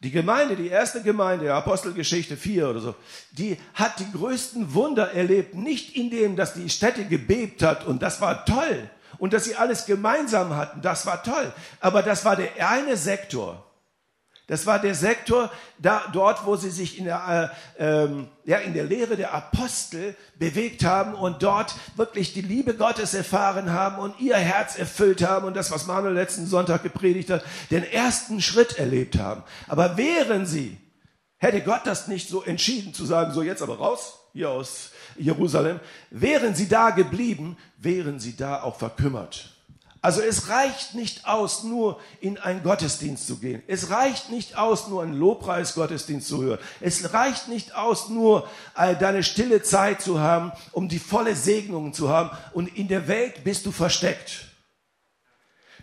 Die 0.00 0.10
Gemeinde, 0.10 0.56
die 0.56 0.68
erste 0.68 1.02
Gemeinde, 1.02 1.54
Apostelgeschichte 1.54 2.36
4 2.36 2.68
oder 2.68 2.80
so, 2.80 2.94
die 3.32 3.58
hat 3.72 3.98
die 4.00 4.12
größten 4.12 4.74
Wunder 4.74 5.12
erlebt, 5.12 5.54
nicht 5.54 5.96
in 5.96 6.10
dem, 6.10 6.36
dass 6.36 6.54
die 6.54 6.68
Städte 6.68 7.06
gebebt 7.06 7.62
hat 7.62 7.86
und 7.86 8.02
das 8.02 8.20
war 8.20 8.44
toll 8.44 8.90
und 9.18 9.32
dass 9.32 9.44
sie 9.44 9.56
alles 9.56 9.86
gemeinsam 9.86 10.54
hatten, 10.56 10.82
das 10.82 11.06
war 11.06 11.22
toll, 11.22 11.52
aber 11.80 12.02
das 12.02 12.24
war 12.24 12.36
der 12.36 12.68
eine 12.68 12.96
Sektor. 12.96 13.64
Das 14.46 14.66
war 14.66 14.78
der 14.78 14.94
Sektor 14.94 15.50
da, 15.78 16.02
dort, 16.12 16.44
wo 16.44 16.56
sie 16.56 16.68
sich 16.68 16.98
in 16.98 17.06
der, 17.06 17.50
äh, 17.78 17.82
ähm, 17.82 18.28
ja, 18.44 18.58
in 18.58 18.74
der 18.74 18.84
Lehre 18.84 19.16
der 19.16 19.32
Apostel 19.32 20.14
bewegt 20.38 20.84
haben 20.84 21.14
und 21.14 21.42
dort 21.42 21.74
wirklich 21.96 22.34
die 22.34 22.42
Liebe 22.42 22.74
Gottes 22.74 23.14
erfahren 23.14 23.72
haben 23.72 23.98
und 23.98 24.20
ihr 24.20 24.36
Herz 24.36 24.76
erfüllt 24.76 25.26
haben 25.26 25.46
und 25.46 25.56
das, 25.56 25.70
was 25.70 25.86
Manuel 25.86 26.12
letzten 26.12 26.46
Sonntag 26.46 26.82
gepredigt 26.82 27.30
hat, 27.30 27.42
den 27.70 27.84
ersten 27.84 28.42
Schritt 28.42 28.78
erlebt 28.78 29.18
haben. 29.18 29.42
Aber 29.66 29.96
wären 29.96 30.44
sie, 30.44 30.76
hätte 31.38 31.62
Gott 31.62 31.82
das 31.84 32.06
nicht 32.08 32.28
so 32.28 32.42
entschieden 32.42 32.92
zu 32.92 33.06
sagen, 33.06 33.32
so 33.32 33.42
jetzt 33.42 33.62
aber 33.62 33.78
raus, 33.78 34.18
hier 34.34 34.50
aus 34.50 34.90
Jerusalem, 35.16 35.80
wären 36.10 36.54
sie 36.54 36.68
da 36.68 36.90
geblieben, 36.90 37.56
wären 37.78 38.20
sie 38.20 38.36
da 38.36 38.62
auch 38.62 38.76
verkümmert. 38.76 39.53
Also 40.04 40.20
es 40.20 40.50
reicht 40.50 40.94
nicht 40.94 41.26
aus, 41.26 41.64
nur 41.64 41.98
in 42.20 42.36
einen 42.36 42.62
Gottesdienst 42.62 43.26
zu 43.26 43.38
gehen. 43.38 43.62
Es 43.66 43.88
reicht 43.88 44.28
nicht 44.28 44.58
aus, 44.58 44.86
nur 44.88 45.02
einen 45.02 45.14
Lobpreisgottesdienst 45.14 46.28
zu 46.28 46.42
hören. 46.42 46.58
Es 46.82 47.14
reicht 47.14 47.48
nicht 47.48 47.74
aus, 47.74 48.10
nur 48.10 48.46
deine 48.74 49.22
stille 49.22 49.62
Zeit 49.62 50.02
zu 50.02 50.20
haben, 50.20 50.52
um 50.72 50.90
die 50.90 50.98
volle 50.98 51.34
Segnung 51.34 51.94
zu 51.94 52.10
haben. 52.10 52.28
Und 52.52 52.76
in 52.76 52.86
der 52.88 53.08
Welt 53.08 53.44
bist 53.44 53.64
du 53.64 53.72
versteckt 53.72 54.44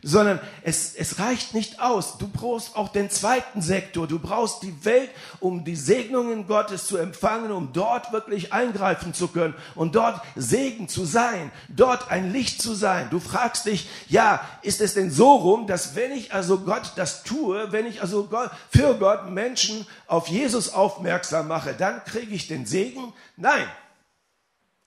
sondern 0.04 0.40
es, 0.64 0.96
es 0.96 1.20
reicht 1.20 1.54
nicht 1.54 1.80
aus. 1.80 2.18
Du 2.18 2.28
brauchst 2.28 2.76
auch 2.76 2.90
den 2.90 3.10
zweiten 3.10 3.62
Sektor. 3.62 4.08
Du 4.08 4.20
brauchst 4.20 4.64
die 4.64 4.84
Welt, 4.84 5.10
um 5.40 5.64
die 5.64 5.76
Segnungen 5.76 6.48
Gottes 6.48 6.88
zu 6.88 6.98
empfangen, 6.98 7.52
um 7.52 7.72
dort 7.74 8.12
wirklich 8.12 8.52
eingreifen 8.52 9.14
zu 9.14 9.28
können 9.28 9.54
und 9.76 9.96
dort 9.96 10.22
Segen 10.36 10.88
zu 10.88 11.06
sein, 11.06 11.52
dort 11.70 12.10
ein 12.10 12.32
Licht 12.32 12.62
zu 12.62 12.74
sein. 12.74 13.10
Du 13.12 13.20
fragst 13.20 13.66
dich, 13.66 13.90
ja, 14.08 14.42
ist 14.64 14.82
es 14.82 14.96
denn 14.96 15.12
so 15.12 15.36
rum, 15.36 15.68
dass 15.68 15.96
wenn 15.96 16.12
ich 16.12 16.34
also 16.34 16.60
Gott 16.60 16.94
das 16.96 17.24
tue, 17.24 17.72
wenn 17.72 17.86
ich 17.86 18.02
also 18.02 18.26
Gott, 18.26 18.50
für 18.70 18.96
Gott 18.96 19.30
Menschen 19.30 19.86
auf 20.08 20.28
Jesus 20.28 20.74
aufmerksam 20.74 21.48
mache, 21.48 21.74
dann 21.74 22.04
kriege 22.06 22.34
ich 22.34 22.48
den 22.48 22.66
Segen? 22.66 23.14
Nein, 23.38 23.68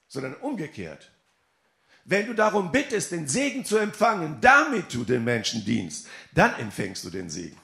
sondern 0.09 0.35
umgekehrt. 0.35 1.11
Wenn 2.05 2.27
du 2.27 2.35
darum 2.35 2.71
bittest, 2.71 3.13
den 3.13 3.29
Segen 3.29 3.65
zu 3.65 3.79
empfangen, 3.79 4.39
damit 4.41 4.93
du 4.93 5.05
den 5.05 5.25
Menschen 5.25 5.65
dienst, 5.65 6.07
dann 6.35 6.55
empfängst 6.59 7.05
du 7.05 7.11
den 7.11 7.31
Segen. 7.31 7.57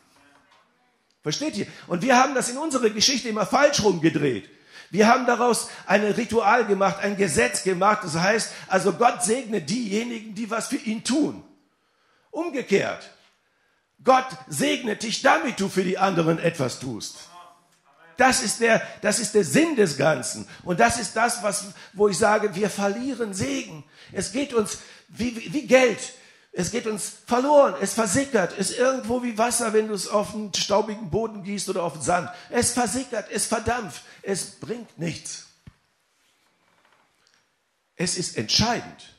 Versteht 1.22 1.56
ihr? 1.58 1.66
Und 1.86 2.02
wir 2.02 2.16
haben 2.16 2.34
das 2.34 2.48
in 2.48 2.56
unserer 2.56 2.88
Geschichte 2.88 3.28
immer 3.28 3.44
falsch 3.44 3.82
rumgedreht. 3.82 4.48
Wir 4.90 5.06
haben 5.06 5.26
daraus 5.26 5.68
ein 5.86 6.02
Ritual 6.02 6.66
gemacht, 6.66 6.98
ein 7.00 7.16
Gesetz 7.16 7.62
gemacht. 7.62 8.00
Das 8.02 8.14
heißt, 8.14 8.52
also 8.66 8.94
Gott 8.94 9.22
segne 9.22 9.60
diejenigen, 9.60 10.34
die 10.34 10.50
was 10.50 10.68
für 10.68 10.76
ihn 10.76 11.04
tun. 11.04 11.44
Umgekehrt. 12.30 13.10
Gott 14.02 14.26
segnet 14.48 15.02
dich, 15.02 15.20
damit 15.20 15.60
du 15.60 15.68
für 15.68 15.84
die 15.84 15.98
anderen 15.98 16.38
etwas 16.38 16.80
tust. 16.80 17.29
Das 18.20 18.42
ist 18.42 18.60
der, 18.60 18.82
das 19.00 19.18
ist 19.18 19.34
der 19.34 19.44
Sinn 19.44 19.76
des 19.76 19.96
Ganzen. 19.96 20.46
Und 20.62 20.78
das 20.78 21.00
ist 21.00 21.16
das, 21.16 21.42
was, 21.42 21.64
wo 21.94 22.06
ich 22.06 22.18
sage, 22.18 22.54
wir 22.54 22.68
verlieren 22.68 23.32
Segen. 23.32 23.82
Es 24.12 24.30
geht 24.30 24.52
uns 24.52 24.80
wie, 25.08 25.34
wie, 25.34 25.54
wie 25.54 25.66
Geld. 25.66 26.12
Es 26.52 26.70
geht 26.70 26.86
uns 26.86 27.14
verloren, 27.26 27.76
es 27.80 27.94
versickert, 27.94 28.52
es 28.58 28.72
ist 28.72 28.78
irgendwo 28.78 29.22
wie 29.22 29.38
Wasser, 29.38 29.72
wenn 29.72 29.88
du 29.88 29.94
es 29.94 30.06
auf 30.06 30.34
einen 30.34 30.52
staubigen 30.52 31.08
Boden 31.08 31.44
gießt 31.44 31.70
oder 31.70 31.82
auf 31.82 31.94
den 31.94 32.02
Sand. 32.02 32.28
Es 32.50 32.72
versickert, 32.72 33.30
es 33.30 33.46
verdampft, 33.46 34.02
es 34.20 34.50
bringt 34.50 34.98
nichts. 34.98 35.46
Es 37.96 38.18
ist 38.18 38.36
entscheidend, 38.36 39.14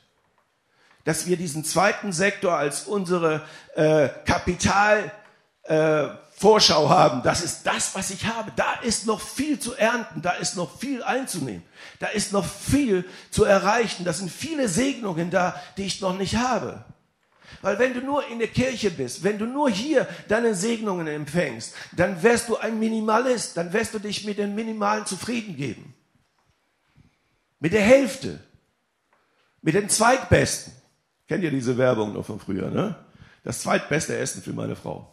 dass 1.02 1.26
wir 1.26 1.36
diesen 1.36 1.64
zweiten 1.64 2.12
Sektor 2.12 2.56
als 2.56 2.82
unsere 2.84 3.44
äh, 3.74 4.10
Kapital 4.26 5.10
äh, 5.64 6.08
Vorschau 6.42 6.88
haben, 6.88 7.22
das 7.22 7.40
ist 7.40 7.62
das, 7.62 7.94
was 7.94 8.10
ich 8.10 8.26
habe. 8.26 8.50
Da 8.56 8.80
ist 8.82 9.06
noch 9.06 9.20
viel 9.20 9.60
zu 9.60 9.76
ernten, 9.76 10.22
da 10.22 10.32
ist 10.32 10.56
noch 10.56 10.76
viel 10.76 11.00
einzunehmen, 11.04 11.62
da 12.00 12.08
ist 12.08 12.32
noch 12.32 12.44
viel 12.44 13.04
zu 13.30 13.44
erreichen, 13.44 14.04
da 14.04 14.12
sind 14.12 14.28
viele 14.28 14.66
Segnungen 14.68 15.30
da, 15.30 15.54
die 15.76 15.84
ich 15.84 16.00
noch 16.00 16.18
nicht 16.18 16.34
habe. 16.34 16.84
Weil 17.60 17.78
wenn 17.78 17.94
du 17.94 18.00
nur 18.00 18.26
in 18.26 18.40
der 18.40 18.48
Kirche 18.48 18.90
bist, 18.90 19.22
wenn 19.22 19.38
du 19.38 19.46
nur 19.46 19.70
hier 19.70 20.08
deine 20.26 20.56
Segnungen 20.56 21.06
empfängst, 21.06 21.74
dann 21.92 22.20
wärst 22.24 22.48
du 22.48 22.56
ein 22.56 22.76
Minimalist, 22.80 23.56
dann 23.56 23.72
wirst 23.72 23.94
du 23.94 24.00
dich 24.00 24.24
mit 24.24 24.38
den 24.38 24.56
Minimalen 24.56 25.06
zufrieden 25.06 25.56
geben. 25.56 25.94
Mit 27.60 27.72
der 27.72 27.82
Hälfte, 27.82 28.40
mit 29.60 29.76
den 29.76 29.88
Zweitbesten. 29.88 30.72
Kennt 31.28 31.44
ihr 31.44 31.52
diese 31.52 31.78
Werbung 31.78 32.14
noch 32.14 32.26
von 32.26 32.40
früher, 32.40 32.68
ne? 32.68 32.96
Das 33.44 33.60
zweitbeste 33.60 34.16
Essen 34.16 34.42
für 34.42 34.52
meine 34.52 34.74
Frau. 34.74 35.11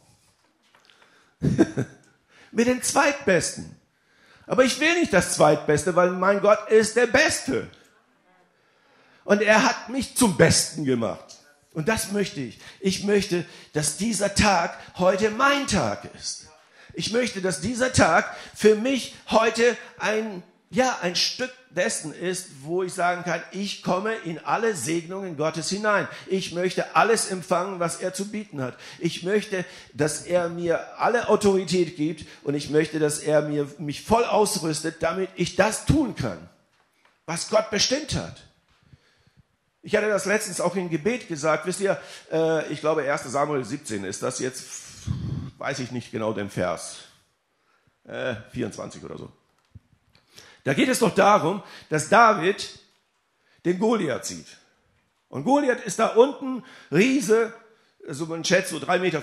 mit 2.51 2.67
den 2.67 2.81
Zweitbesten. 2.81 3.75
Aber 4.47 4.63
ich 4.63 4.79
will 4.79 4.99
nicht 4.99 5.13
das 5.13 5.33
Zweitbeste, 5.33 5.95
weil 5.95 6.11
mein 6.11 6.41
Gott 6.41 6.69
ist 6.69 6.95
der 6.95 7.07
Beste. 7.07 7.67
Und 9.23 9.41
er 9.41 9.63
hat 9.63 9.89
mich 9.89 10.15
zum 10.15 10.37
Besten 10.37 10.85
gemacht. 10.85 11.37
Und 11.73 11.87
das 11.87 12.11
möchte 12.11 12.39
ich. 12.41 12.59
Ich 12.79 13.03
möchte, 13.03 13.45
dass 13.73 13.97
dieser 13.97 14.33
Tag 14.33 14.77
heute 14.97 15.29
mein 15.29 15.67
Tag 15.67 16.09
ist. 16.15 16.47
Ich 16.93 17.11
möchte, 17.11 17.41
dass 17.41 17.61
dieser 17.61 17.93
Tag 17.93 18.35
für 18.55 18.75
mich 18.75 19.15
heute 19.29 19.77
ein 19.99 20.43
ja, 20.69 20.99
ein 21.01 21.15
Stück 21.15 21.51
dessen 21.69 22.13
ist, 22.13 22.47
wo 22.63 22.83
ich 22.83 22.93
sagen 22.93 23.23
kann, 23.23 23.41
ich 23.51 23.83
komme 23.83 24.15
in 24.15 24.39
alle 24.39 24.75
Segnungen 24.75 25.37
Gottes 25.37 25.69
hinein. 25.69 26.07
Ich 26.27 26.53
möchte 26.53 26.95
alles 26.95 27.29
empfangen, 27.29 27.79
was 27.79 27.97
er 27.97 28.13
zu 28.13 28.29
bieten 28.29 28.61
hat. 28.61 28.77
Ich 28.97 29.23
möchte, 29.23 29.65
dass 29.93 30.25
er 30.25 30.49
mir 30.49 30.99
alle 30.99 31.29
Autorität 31.29 31.95
gibt 31.95 32.25
und 32.43 32.55
ich 32.55 32.69
möchte, 32.69 32.99
dass 32.99 33.19
er 33.19 33.43
mir, 33.43 33.67
mich 33.77 34.03
voll 34.03 34.25
ausrüstet, 34.25 34.97
damit 35.01 35.29
ich 35.35 35.55
das 35.55 35.85
tun 35.85 36.15
kann, 36.15 36.49
was 37.25 37.49
Gott 37.49 37.69
bestimmt 37.69 38.15
hat. 38.15 38.41
Ich 39.81 39.95
hatte 39.95 40.09
das 40.09 40.25
letztens 40.25 40.59
auch 40.59 40.75
in 40.75 40.89
Gebet 40.89 41.27
gesagt. 41.27 41.65
Wisst 41.65 41.79
ihr, 41.79 41.99
äh, 42.31 42.67
ich 42.71 42.81
glaube 42.81 43.09
1 43.09 43.23
Samuel 43.23 43.63
17 43.63 44.03
ist 44.03 44.21
das 44.23 44.39
jetzt, 44.39 44.65
weiß 45.57 45.79
ich 45.79 45.91
nicht 45.91 46.11
genau 46.11 46.33
den 46.33 46.49
Vers, 46.49 46.97
äh, 48.03 48.35
24 48.51 49.03
oder 49.03 49.17
so. 49.17 49.31
Da 50.63 50.73
geht 50.73 50.89
es 50.89 50.99
doch 50.99 51.13
darum, 51.13 51.63
dass 51.89 52.09
David 52.09 52.79
den 53.65 53.79
Goliath 53.79 54.25
sieht. 54.25 54.47
Und 55.29 55.43
Goliath 55.43 55.81
ist 55.85 55.99
da 55.99 56.07
unten, 56.07 56.63
Riese, 56.91 57.53
so 58.07 58.25
man 58.25 58.43
schätzt 58.43 58.71
so 58.71 58.77
3,50 58.77 58.99
Meter, 58.99 59.21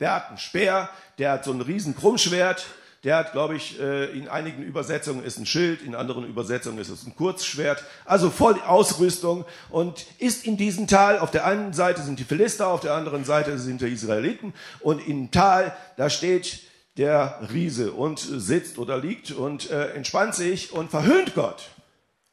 der 0.00 0.14
hat 0.14 0.28
einen 0.28 0.38
Speer, 0.38 0.90
der 1.18 1.32
hat 1.32 1.44
so 1.44 1.52
ein 1.52 1.60
riesen 1.60 1.96
Krummschwert, 1.96 2.66
der 3.04 3.16
hat, 3.16 3.32
glaube 3.32 3.54
ich, 3.54 3.78
äh, 3.78 4.06
in 4.18 4.28
einigen 4.28 4.62
Übersetzungen 4.62 5.22
ist 5.24 5.38
ein 5.38 5.44
Schild, 5.44 5.82
in 5.82 5.94
anderen 5.94 6.26
Übersetzungen 6.26 6.78
ist 6.78 6.88
es 6.88 7.06
ein 7.06 7.14
Kurzschwert, 7.14 7.84
also 8.06 8.30
voll 8.30 8.58
Ausrüstung 8.62 9.44
und 9.68 10.06
ist 10.18 10.46
in 10.46 10.56
diesem 10.56 10.86
Tal, 10.86 11.18
auf 11.18 11.30
der 11.30 11.44
einen 11.44 11.74
Seite 11.74 12.02
sind 12.02 12.18
die 12.18 12.24
Philister, 12.24 12.68
auf 12.68 12.80
der 12.80 12.94
anderen 12.94 13.24
Seite 13.24 13.58
sind 13.58 13.82
die 13.82 13.88
Israeliten. 13.88 14.54
Und 14.80 15.06
im 15.06 15.30
Tal, 15.30 15.76
da 15.98 16.08
steht 16.08 16.60
der 16.96 17.40
Riese 17.52 17.92
und 17.92 18.18
sitzt 18.18 18.78
oder 18.78 18.98
liegt 18.98 19.32
und 19.32 19.70
äh, 19.70 19.90
entspannt 19.92 20.34
sich 20.34 20.72
und 20.72 20.90
verhöhnt 20.90 21.34
Gott. 21.34 21.70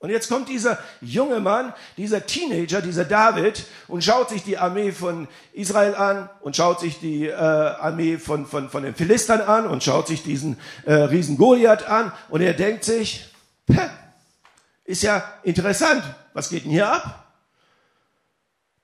Und 0.01 0.09
jetzt 0.09 0.29
kommt 0.29 0.49
dieser 0.49 0.79
junge 0.99 1.39
Mann, 1.39 1.73
dieser 1.95 2.25
Teenager, 2.25 2.81
dieser 2.81 3.05
David 3.05 3.65
und 3.87 4.03
schaut 4.03 4.29
sich 4.29 4.43
die 4.43 4.57
Armee 4.57 4.91
von 4.91 5.27
Israel 5.53 5.93
an 5.93 6.27
und 6.41 6.55
schaut 6.55 6.79
sich 6.79 6.99
die 6.99 7.27
äh, 7.27 7.33
Armee 7.33 8.17
von, 8.17 8.47
von, 8.47 8.69
von 8.69 8.81
den 8.81 8.95
Philistern 8.95 9.41
an 9.41 9.67
und 9.67 9.83
schaut 9.83 10.07
sich 10.07 10.23
diesen 10.23 10.57
äh, 10.85 10.93
Riesen 10.93 11.37
Goliath 11.37 11.87
an 11.87 12.11
und 12.29 12.41
er 12.41 12.53
denkt 12.53 12.83
sich, 12.83 13.31
ist 14.85 15.03
ja 15.03 15.23
interessant, 15.43 16.03
was 16.33 16.49
geht 16.49 16.65
denn 16.65 16.71
hier 16.71 16.91
ab? 16.91 17.25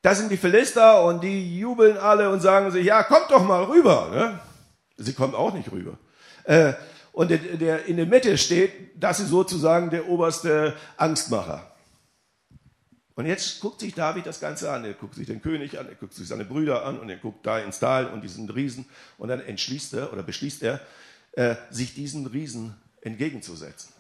Das 0.04 0.20
sind 0.20 0.32
die 0.32 0.38
Philister 0.38 1.04
und 1.04 1.22
die 1.22 1.60
jubeln 1.60 1.98
alle 1.98 2.30
und 2.30 2.42
sagen 2.42 2.70
sich, 2.70 2.86
ja, 2.86 3.02
kommt 3.02 3.32
doch 3.32 3.44
mal 3.44 3.64
rüber. 3.64 4.10
Ne? 4.14 4.40
Sie 4.98 5.14
kommt 5.14 5.36
auch 5.36 5.54
nicht 5.54 5.72
rüber. 5.72 5.98
Äh, 6.44 6.74
und 7.14 7.32
der, 7.32 7.38
der 7.38 7.86
in 7.86 7.98
der 7.98 8.06
Mitte 8.06 8.38
steht, 8.38 8.72
das 8.96 9.20
ist 9.20 9.30
sozusagen 9.30 9.90
der 9.90 10.08
oberste 10.08 10.76
Angstmacher. 10.98 11.72
Und 13.16 13.26
jetzt 13.26 13.60
guckt 13.62 13.80
sich 13.80 13.96
David 13.96 14.28
das 14.28 14.40
Ganze 14.40 14.72
an. 14.72 14.86
Er 14.86 14.94
guckt 14.94 15.16
sich 15.16 15.26
den 15.26 15.42
König 15.42 15.80
an, 15.80 15.88
er 15.88 15.96
guckt 15.96 16.14
sich 16.14 16.28
seine 16.28 16.46
Brüder 16.46 16.86
an 16.86 17.00
und 17.00 17.10
er 17.10 17.18
guckt 17.18 17.44
da 17.48 17.58
ins 17.58 17.80
Tal 17.80 18.06
und 18.06 18.24
diesen 18.24 18.48
Riesen. 18.50 18.86
Und 19.18 19.30
dann 19.30 19.42
entschließt 19.42 19.96
er 19.96 20.14
oder 20.14 20.22
beschließt 20.22 20.62
er, 20.62 20.80
äh, 21.32 21.56
sich 21.72 21.96
diesen 21.96 22.28
Riesen 22.28 22.76
entgegenzusetzen. 23.02 23.92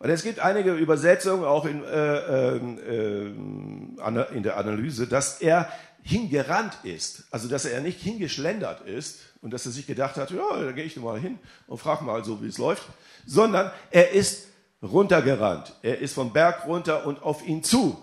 Und 0.00 0.10
es 0.10 0.24
gibt 0.24 0.40
einige 0.40 0.72
Übersetzungen 0.72 1.44
auch 1.44 1.66
in, 1.66 1.84
äh, 1.84 2.56
äh, 2.56 3.26
in 3.26 4.42
der 4.42 4.56
Analyse, 4.56 5.06
dass 5.06 5.40
er 5.40 5.70
hingerannt 6.02 6.78
ist, 6.82 7.24
also 7.30 7.48
dass 7.48 7.64
er 7.64 7.80
nicht 7.80 8.00
hingeschlendert 8.00 8.86
ist 8.86 9.20
und 9.42 9.52
dass 9.52 9.66
er 9.66 9.72
sich 9.72 9.86
gedacht 9.86 10.16
hat, 10.16 10.30
ja, 10.30 10.62
da 10.62 10.72
gehe 10.72 10.84
ich 10.84 10.96
mal 10.96 11.18
hin 11.18 11.38
und 11.66 11.78
frage 11.78 12.04
mal 12.04 12.24
so, 12.24 12.42
wie 12.42 12.48
es 12.48 12.58
läuft, 12.58 12.84
sondern 13.26 13.70
er 13.90 14.10
ist 14.10 14.46
runtergerannt. 14.82 15.74
Er 15.82 15.98
ist 15.98 16.14
vom 16.14 16.32
Berg 16.32 16.66
runter 16.66 17.06
und 17.06 17.22
auf 17.22 17.46
ihn 17.46 17.62
zu. 17.62 18.02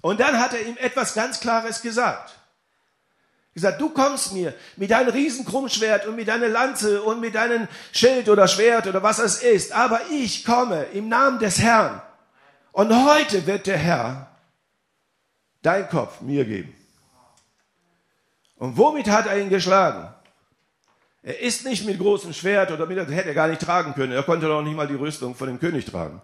Und 0.00 0.20
dann 0.20 0.38
hat 0.38 0.54
er 0.54 0.66
ihm 0.66 0.76
etwas 0.78 1.14
ganz 1.14 1.40
Klares 1.40 1.82
gesagt. 1.82 2.34
Gesagt, 3.54 3.80
du 3.80 3.88
kommst 3.88 4.34
mir 4.34 4.54
mit 4.76 4.90
deinem 4.90 5.08
Riesenkrummschwert 5.08 6.06
und 6.06 6.16
mit 6.16 6.28
deiner 6.28 6.48
Lanze 6.48 7.02
und 7.02 7.20
mit 7.20 7.34
deinem 7.34 7.68
Schild 7.90 8.28
oder 8.28 8.48
Schwert 8.48 8.86
oder 8.86 9.02
was 9.02 9.18
es 9.18 9.42
ist, 9.42 9.72
aber 9.72 10.00
ich 10.10 10.44
komme 10.44 10.84
im 10.92 11.08
Namen 11.08 11.38
des 11.38 11.58
Herrn. 11.58 12.02
Und 12.72 12.92
heute 13.06 13.46
wird 13.46 13.66
der 13.66 13.78
Herr 13.78 14.28
dein 15.62 15.88
Kopf 15.88 16.20
mir 16.20 16.44
geben. 16.44 16.75
Und 18.56 18.76
womit 18.76 19.08
hat 19.08 19.26
er 19.26 19.40
ihn 19.40 19.50
geschlagen? 19.50 20.12
Er 21.22 21.40
ist 21.40 21.64
nicht 21.64 21.84
mit 21.84 21.98
großem 21.98 22.32
Schwert 22.32 22.70
oder 22.70 22.86
mit, 22.86 22.98
hätte 22.98 23.28
er 23.28 23.34
gar 23.34 23.48
nicht 23.48 23.60
tragen 23.60 23.94
können. 23.94 24.12
Er 24.12 24.22
konnte 24.22 24.46
doch 24.46 24.62
nicht 24.62 24.76
mal 24.76 24.86
die 24.86 24.94
Rüstung 24.94 25.34
von 25.34 25.48
dem 25.48 25.58
König 25.58 25.84
tragen. 25.84 26.22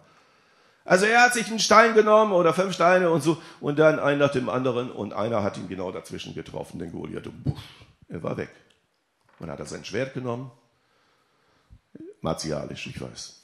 Also 0.85 1.07
er 1.07 1.23
hat 1.23 1.35
sich 1.35 1.49
einen 1.49 1.59
Stein 1.59 1.95
genommen 1.95 2.33
oder 2.33 2.55
fünf 2.55 2.75
Steine 2.75 3.11
und 3.11 3.21
so 3.21 3.41
und 3.61 3.79
dann 3.79 4.01
einen 4.01 4.19
nach 4.19 4.33
dem 4.33 4.49
anderen 4.49 4.91
und 4.91 5.13
einer 5.13 5.43
hat 5.43 5.57
ihn 5.57 5.69
genau 5.69 5.93
dazwischen 5.93 6.35
getroffen, 6.35 6.79
den 6.79 6.93
Goliath. 6.93 7.27
Und 7.27 7.45
buff, 7.45 7.61
er 8.09 8.23
war 8.23 8.37
weg. 8.37 8.51
Man 9.39 9.51
hat 9.51 9.61
er 9.61 9.67
sein 9.67 9.85
Schwert 9.85 10.15
genommen. 10.15 10.51
Martialisch, 12.21 12.87
ich 12.87 13.01
weiß. 13.01 13.41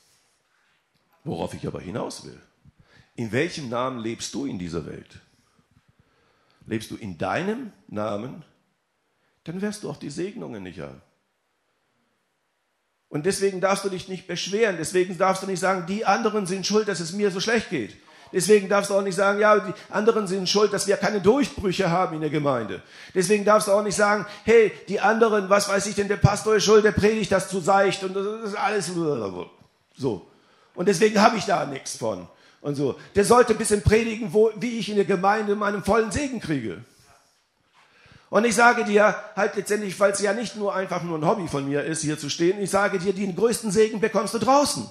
Worauf 1.24 1.54
ich 1.54 1.66
aber 1.66 1.80
hinaus 1.80 2.24
will. 2.24 2.40
In 3.16 3.32
welchem 3.32 3.68
Namen 3.68 3.98
lebst 3.98 4.32
du 4.34 4.46
in 4.46 4.58
dieser 4.58 4.86
Welt? 4.86 5.18
Lebst 6.66 6.90
du 6.90 6.96
in 6.96 7.18
deinem 7.18 7.72
Namen 7.88 8.44
dann 9.48 9.62
wirst 9.62 9.82
du 9.82 9.90
auch 9.90 9.96
die 9.96 10.10
Segnungen 10.10 10.62
nicht 10.62 10.80
haben. 10.80 11.00
Und 13.08 13.24
deswegen 13.24 13.60
darfst 13.60 13.84
du 13.84 13.88
dich 13.88 14.08
nicht 14.08 14.26
beschweren. 14.26 14.76
Deswegen 14.78 15.16
darfst 15.16 15.42
du 15.42 15.46
nicht 15.46 15.60
sagen, 15.60 15.86
die 15.86 16.04
anderen 16.04 16.46
sind 16.46 16.66
schuld, 16.66 16.88
dass 16.88 17.00
es 17.00 17.12
mir 17.12 17.30
so 17.30 17.40
schlecht 17.40 17.70
geht. 17.70 17.96
Deswegen 18.30 18.68
darfst 18.68 18.90
du 18.90 18.94
auch 18.94 19.02
nicht 19.02 19.14
sagen, 19.14 19.40
ja, 19.40 19.58
die 19.58 19.72
anderen 19.88 20.26
sind 20.26 20.46
schuld, 20.46 20.74
dass 20.74 20.86
wir 20.86 20.98
keine 20.98 21.22
Durchbrüche 21.22 21.90
haben 21.90 22.16
in 22.16 22.20
der 22.20 22.28
Gemeinde. 22.28 22.82
Deswegen 23.14 23.46
darfst 23.46 23.68
du 23.68 23.72
auch 23.72 23.82
nicht 23.82 23.94
sagen, 23.94 24.26
hey, 24.44 24.70
die 24.86 25.00
anderen, 25.00 25.48
was 25.48 25.66
weiß 25.66 25.86
ich 25.86 25.94
denn, 25.94 26.08
der 26.08 26.18
Pastor 26.18 26.56
ist 26.56 26.64
schuld, 26.64 26.84
der 26.84 26.92
predigt 26.92 27.32
das 27.32 27.48
zu 27.48 27.60
seicht 27.60 28.04
und 28.04 28.14
das 28.14 28.50
ist 28.50 28.54
alles 28.54 28.90
so. 29.96 30.26
Und 30.74 30.86
deswegen 30.86 31.18
habe 31.22 31.38
ich 31.38 31.46
da 31.46 31.64
nichts 31.64 31.96
von. 31.96 32.28
Und 32.60 32.74
so. 32.74 32.98
Der 33.14 33.24
sollte 33.24 33.54
ein 33.54 33.58
bisschen 33.58 33.80
predigen, 33.80 34.34
wo, 34.34 34.50
wie 34.56 34.78
ich 34.78 34.90
in 34.90 34.96
der 34.96 35.06
Gemeinde 35.06 35.56
meinen 35.56 35.82
vollen 35.82 36.10
Segen 36.10 36.40
kriege. 36.40 36.84
Und 38.30 38.44
ich 38.44 38.54
sage 38.54 38.84
dir 38.84 39.14
halt 39.36 39.56
letztendlich, 39.56 39.98
weil 39.98 40.12
es 40.12 40.20
ja 40.20 40.34
nicht 40.34 40.56
nur 40.56 40.74
einfach 40.74 41.02
nur 41.02 41.18
ein 41.18 41.26
Hobby 41.26 41.48
von 41.48 41.66
mir 41.66 41.84
ist, 41.84 42.02
hier 42.02 42.18
zu 42.18 42.28
stehen, 42.28 42.60
ich 42.60 42.70
sage 42.70 42.98
dir, 42.98 43.12
den 43.12 43.34
größten 43.34 43.70
Segen 43.70 44.00
bekommst 44.00 44.34
du 44.34 44.38
draußen. 44.38 44.88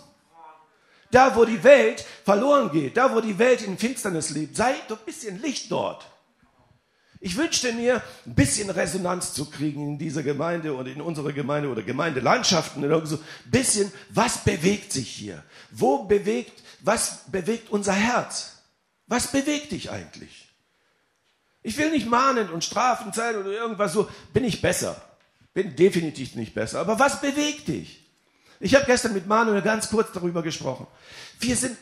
Da, 1.12 1.36
wo 1.36 1.46
die 1.46 1.64
Welt 1.64 2.04
verloren 2.26 2.72
geht, 2.72 2.98
da, 2.98 3.14
wo 3.14 3.22
die 3.22 3.38
Welt 3.38 3.62
in 3.62 3.78
Finsternis 3.78 4.32
lebt, 4.32 4.58
sei 4.58 4.74
doch 4.88 5.00
ein 5.00 5.06
bisschen 5.06 5.42
Licht 5.42 5.72
dort. 5.72 6.06
Ich 7.20 7.36
wünschte 7.38 7.74
mir, 7.74 8.02
ein 8.26 8.36
bisschen 8.36 8.70
Resonanz 8.70 9.34
zu 9.34 9.50
kriegen 9.50 9.88
in 9.88 9.98
dieser 9.98 10.22
Gemeinde 10.22 10.76
oder 10.76 10.92
in 10.92 11.02
unserer 11.02 11.34
Gemeinde 11.34 11.70
oder 11.70 11.82
Gemeindelandschaften 11.82 12.84
oder 12.84 13.06
so. 13.06 13.16
Ein 13.16 13.52
bisschen, 13.52 13.92
was 14.10 14.44
bewegt 14.44 14.92
sich 14.92 15.10
hier? 15.10 15.44
Wo 15.72 16.04
bewegt, 16.04 16.62
was 16.82 17.24
bewegt 17.32 17.72
unser 17.72 17.94
Herz? 17.94 18.64
Was 19.08 19.32
bewegt 19.32 19.72
dich 19.72 19.90
eigentlich? 19.90 20.47
Ich 21.68 21.78
will 21.78 21.92
nicht 21.92 22.10
mahnen 22.10 22.50
und 22.50 22.64
strafen 22.64 23.12
sein 23.12 23.36
oder 23.36 23.50
irgendwas 23.50 23.92
so. 23.92 24.10
Bin 24.32 24.46
ich 24.46 24.62
besser? 24.62 24.96
Bin 25.54 25.76
definitiv 25.76 26.34
nicht 26.36 26.54
besser. 26.54 26.80
Aber 26.80 26.98
was 26.98 27.20
bewegt 27.20 27.68
dich? 27.68 28.10
Ich 28.62 28.74
habe 28.74 28.86
gestern 28.86 29.12
mit 29.12 29.28
Manuel 29.28 29.62
ganz 29.62 29.90
kurz 29.90 30.14
darüber 30.14 30.44
gesprochen. 30.44 30.88
Wir 31.42 31.58
sind 31.58 31.78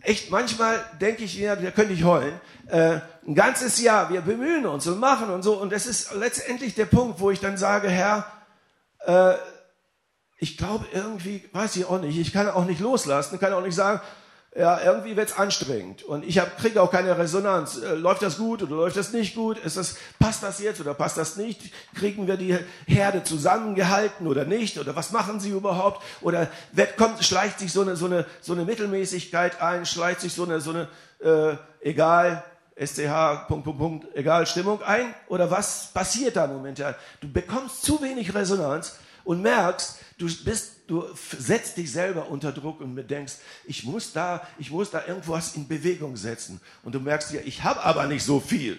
echt, 0.00 0.30
manchmal 0.30 0.82
denke 1.02 1.24
ich, 1.24 1.36
ja, 1.36 1.54
da 1.54 1.70
könnte 1.70 1.92
ich 1.92 2.02
heulen. 2.02 2.40
Äh, 2.68 3.00
ein 3.26 3.34
ganzes 3.34 3.78
Jahr, 3.82 4.08
wir 4.08 4.22
bemühen 4.22 4.64
uns 4.64 4.86
und 4.86 4.98
machen 4.98 5.28
und 5.28 5.42
so. 5.42 5.52
Und 5.52 5.70
das 5.70 5.84
ist 5.84 6.14
letztendlich 6.14 6.74
der 6.74 6.86
Punkt, 6.86 7.20
wo 7.20 7.30
ich 7.30 7.40
dann 7.40 7.58
sage, 7.58 7.90
Herr, 7.90 8.24
äh, 9.00 9.34
ich 10.38 10.56
glaube 10.56 10.86
irgendwie, 10.94 11.46
weiß 11.52 11.76
ich 11.76 11.84
auch 11.84 12.00
nicht, 12.00 12.18
ich 12.18 12.32
kann 12.32 12.48
auch 12.48 12.64
nicht 12.64 12.80
loslassen, 12.80 13.38
kann 13.38 13.52
auch 13.52 13.60
nicht 13.60 13.74
sagen, 13.74 14.00
ja, 14.56 14.80
irgendwie 14.80 15.16
wird's 15.16 15.32
anstrengend 15.32 16.02
und 16.02 16.24
ich 16.24 16.40
kriege 16.58 16.82
auch 16.82 16.90
keine 16.90 17.16
Resonanz. 17.16 17.78
Äh, 17.78 17.94
läuft 17.94 18.22
das 18.22 18.36
gut 18.36 18.62
oder 18.64 18.74
läuft 18.74 18.96
das 18.96 19.12
nicht 19.12 19.36
gut? 19.36 19.58
Ist 19.58 19.76
das, 19.76 19.96
passt 20.18 20.42
das 20.42 20.58
jetzt 20.58 20.80
oder 20.80 20.92
passt 20.92 21.16
das 21.16 21.36
nicht? 21.36 21.60
Kriegen 21.94 22.26
wir 22.26 22.36
die 22.36 22.58
Herde 22.86 23.22
zusammengehalten 23.22 24.26
oder 24.26 24.44
nicht? 24.44 24.76
Oder 24.78 24.96
was 24.96 25.12
machen 25.12 25.38
sie 25.38 25.50
überhaupt? 25.50 26.02
Oder 26.20 26.48
wird, 26.72 26.96
kommt, 26.96 27.24
schleicht 27.24 27.60
sich 27.60 27.72
so 27.72 27.82
eine, 27.82 27.94
so, 27.94 28.06
eine, 28.06 28.26
so 28.40 28.52
eine 28.52 28.64
Mittelmäßigkeit 28.64 29.62
ein, 29.62 29.86
schleicht 29.86 30.20
sich 30.20 30.32
so 30.32 30.42
eine, 30.42 30.60
so 30.60 30.70
eine 30.70 30.88
äh, 31.20 31.56
egal, 31.88 32.42
SCH, 32.74 33.46
Punkt, 33.46 33.64
Punkt, 33.64 33.78
Punkt, 33.78 34.16
egal, 34.16 34.46
Stimmung 34.46 34.82
ein? 34.82 35.14
Oder 35.28 35.48
was 35.48 35.90
passiert 35.92 36.34
da 36.34 36.48
momentan? 36.48 36.96
Du 37.20 37.30
bekommst 37.30 37.82
zu 37.82 38.02
wenig 38.02 38.34
Resonanz 38.34 38.98
und 39.22 39.42
merkst, 39.42 40.00
du 40.18 40.26
bist, 40.44 40.79
du 40.90 41.04
setzt 41.38 41.76
dich 41.76 41.92
selber 41.92 42.28
unter 42.28 42.50
Druck 42.50 42.80
und 42.80 42.96
denkst, 43.08 43.34
ich 43.64 43.84
muss 43.84 44.12
da, 44.12 44.44
ich 44.58 44.72
muss 44.72 44.90
da 44.90 45.06
irgendwas 45.06 45.54
in 45.54 45.68
Bewegung 45.68 46.16
setzen. 46.16 46.60
Und 46.82 46.96
du 46.96 47.00
merkst 47.00 47.32
ja, 47.32 47.40
ich 47.44 47.62
habe 47.62 47.80
aber 47.84 48.06
nicht 48.08 48.24
so 48.24 48.40
viel, 48.40 48.76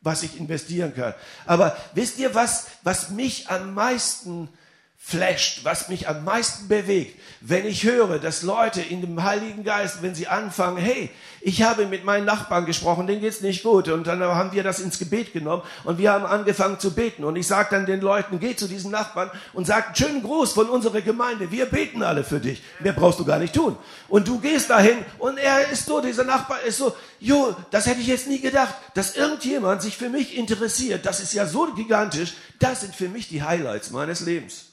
was 0.00 0.22
ich 0.22 0.40
investieren 0.40 0.94
kann. 0.94 1.12
Aber 1.44 1.76
wisst 1.92 2.18
ihr 2.18 2.34
was, 2.34 2.68
was 2.84 3.10
mich 3.10 3.50
am 3.50 3.74
meisten 3.74 4.48
flasht, 4.98 5.60
was 5.64 5.88
mich 5.88 6.08
am 6.08 6.24
meisten 6.24 6.66
bewegt, 6.66 7.20
wenn 7.40 7.64
ich 7.64 7.84
höre, 7.84 8.18
dass 8.18 8.42
Leute 8.42 8.80
in 8.80 9.02
dem 9.02 9.22
Heiligen 9.22 9.62
Geist, 9.62 10.02
wenn 10.02 10.16
sie 10.16 10.26
anfangen, 10.26 10.78
hey, 10.78 11.10
ich 11.40 11.62
habe 11.62 11.86
mit 11.86 12.04
meinen 12.04 12.24
Nachbarn 12.24 12.66
gesprochen, 12.66 13.06
denen 13.06 13.20
geht's 13.20 13.40
nicht 13.40 13.62
gut, 13.62 13.86
und 13.88 14.08
dann 14.08 14.20
haben 14.20 14.50
wir 14.50 14.64
das 14.64 14.80
ins 14.80 14.98
Gebet 14.98 15.32
genommen 15.32 15.62
und 15.84 15.98
wir 15.98 16.10
haben 16.10 16.26
angefangen 16.26 16.80
zu 16.80 16.92
beten. 16.92 17.22
Und 17.22 17.36
ich 17.36 17.46
sage 17.46 17.68
dann 17.70 17.86
den 17.86 18.00
Leuten, 18.00 18.40
geh 18.40 18.56
zu 18.56 18.66
diesen 18.66 18.90
Nachbarn 18.90 19.30
und 19.52 19.64
sag 19.64 19.96
schönen 19.96 20.24
Gruß 20.24 20.54
von 20.54 20.68
unserer 20.68 21.00
Gemeinde. 21.02 21.52
Wir 21.52 21.66
beten 21.66 22.02
alle 22.02 22.24
für 22.24 22.40
dich. 22.40 22.60
Mehr 22.80 22.92
brauchst 22.92 23.20
du 23.20 23.24
gar 23.24 23.38
nicht 23.38 23.54
tun. 23.54 23.76
Und 24.08 24.26
du 24.26 24.40
gehst 24.40 24.70
dahin 24.70 24.98
und 25.18 25.38
er 25.38 25.68
ist 25.68 25.86
so, 25.86 26.00
dieser 26.00 26.24
Nachbar 26.24 26.62
ist 26.62 26.78
so, 26.78 26.96
jo, 27.20 27.54
das 27.70 27.86
hätte 27.86 28.00
ich 28.00 28.08
jetzt 28.08 28.26
nie 28.26 28.40
gedacht, 28.40 28.74
dass 28.94 29.14
irgendjemand 29.14 29.82
sich 29.82 29.96
für 29.96 30.08
mich 30.08 30.36
interessiert. 30.36 31.06
Das 31.06 31.20
ist 31.20 31.32
ja 31.32 31.46
so 31.46 31.72
gigantisch. 31.74 32.34
Das 32.58 32.80
sind 32.80 32.96
für 32.96 33.08
mich 33.08 33.28
die 33.28 33.44
Highlights 33.44 33.92
meines 33.92 34.18
Lebens. 34.20 34.65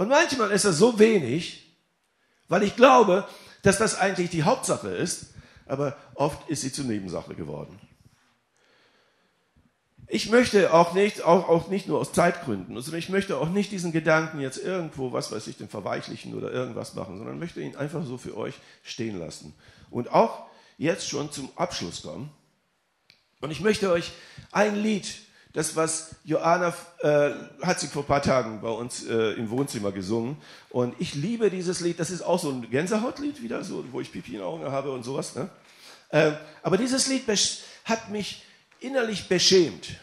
Und 0.00 0.08
manchmal 0.08 0.50
ist 0.50 0.64
das 0.64 0.78
so 0.78 0.98
wenig, 0.98 1.76
Weil 2.48 2.62
ich 2.62 2.74
glaube, 2.74 3.28
dass 3.60 3.76
das 3.76 3.98
eigentlich 3.98 4.30
die 4.30 4.44
Hauptsache 4.44 4.88
ist, 4.88 5.34
aber 5.66 5.94
oft 6.14 6.48
ist 6.48 6.62
sie 6.62 6.72
zur 6.72 6.86
Nebensache 6.86 7.34
geworden. 7.34 7.78
Ich 10.08 10.30
möchte 10.30 10.72
auch 10.72 10.94
nicht, 10.94 11.22
auch, 11.22 11.50
auch 11.50 11.68
nicht 11.68 11.86
nur 11.86 12.00
aus 12.00 12.14
Zeitgründen, 12.14 12.80
sondern 12.80 12.98
ich 12.98 13.10
möchte 13.10 13.36
auch 13.36 13.50
nicht 13.50 13.72
diesen 13.72 13.92
Gedanken 13.92 14.40
jetzt 14.40 14.56
irgendwo, 14.56 15.12
was 15.12 15.30
weiß 15.32 15.46
ich, 15.48 15.58
den 15.58 15.68
verweichlichen 15.68 16.34
oder 16.34 16.50
irgendwas 16.50 16.94
machen, 16.94 17.18
sondern 17.18 17.38
möchte 17.38 17.60
ihn 17.60 17.76
einfach 17.76 18.04
so 18.06 18.16
für 18.16 18.34
euch 18.38 18.54
stehen 18.82 19.18
lassen. 19.18 19.54
Und 19.90 20.12
auch 20.12 20.46
jetzt 20.78 21.10
schon 21.10 21.30
zum 21.30 21.50
Abschluss 21.56 22.02
kommen. 22.02 22.30
Und 23.42 23.50
ich 23.50 23.60
möchte 23.60 23.92
euch 23.92 24.12
ein 24.50 24.82
Lied, 24.82 25.14
das 25.52 25.74
was 25.74 26.14
Joanna 26.24 26.74
äh, 27.00 27.30
hat 27.62 27.80
sie 27.80 27.88
vor 27.88 28.02
ein 28.02 28.06
paar 28.06 28.22
Tagen 28.22 28.60
bei 28.60 28.68
uns 28.68 29.04
äh, 29.06 29.32
im 29.32 29.50
Wohnzimmer 29.50 29.90
gesungen. 29.90 30.36
Und 30.70 30.94
ich 31.00 31.14
liebe 31.14 31.50
dieses 31.50 31.80
Lied. 31.80 31.98
Das 31.98 32.10
ist 32.10 32.22
auch 32.22 32.38
so 32.38 32.50
ein 32.50 32.70
Gänsehautlied 32.70 33.42
wieder, 33.42 33.64
so, 33.64 33.84
wo 33.90 34.00
ich 34.00 34.12
Pipi 34.12 34.32
in 34.32 34.38
den 34.38 34.46
Augen 34.46 34.64
habe 34.70 34.92
und 34.92 35.02
sowas. 35.02 35.34
Ne? 35.34 35.48
Äh, 36.10 36.32
aber 36.62 36.76
dieses 36.76 37.08
Lied 37.08 37.24
hat 37.84 38.10
mich 38.10 38.44
innerlich 38.78 39.28
beschämt. 39.28 39.96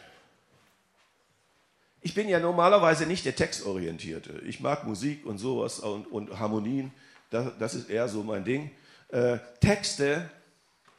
Ich 2.01 2.13
bin 2.13 2.27
ja 2.27 2.39
normalerweise 2.39 3.05
nicht 3.05 3.25
der 3.25 3.35
Textorientierte. 3.35 4.41
Ich 4.45 4.59
mag 4.59 4.85
Musik 4.85 5.25
und 5.25 5.37
sowas 5.37 5.79
und, 5.79 6.05
und 6.07 6.39
Harmonien. 6.39 6.91
Das, 7.29 7.51
das, 7.59 7.73
ist 7.73 7.89
eher 7.89 8.07
so 8.07 8.23
mein 8.23 8.43
Ding. 8.43 8.71
Äh, 9.09 9.39
Texte 9.61 10.29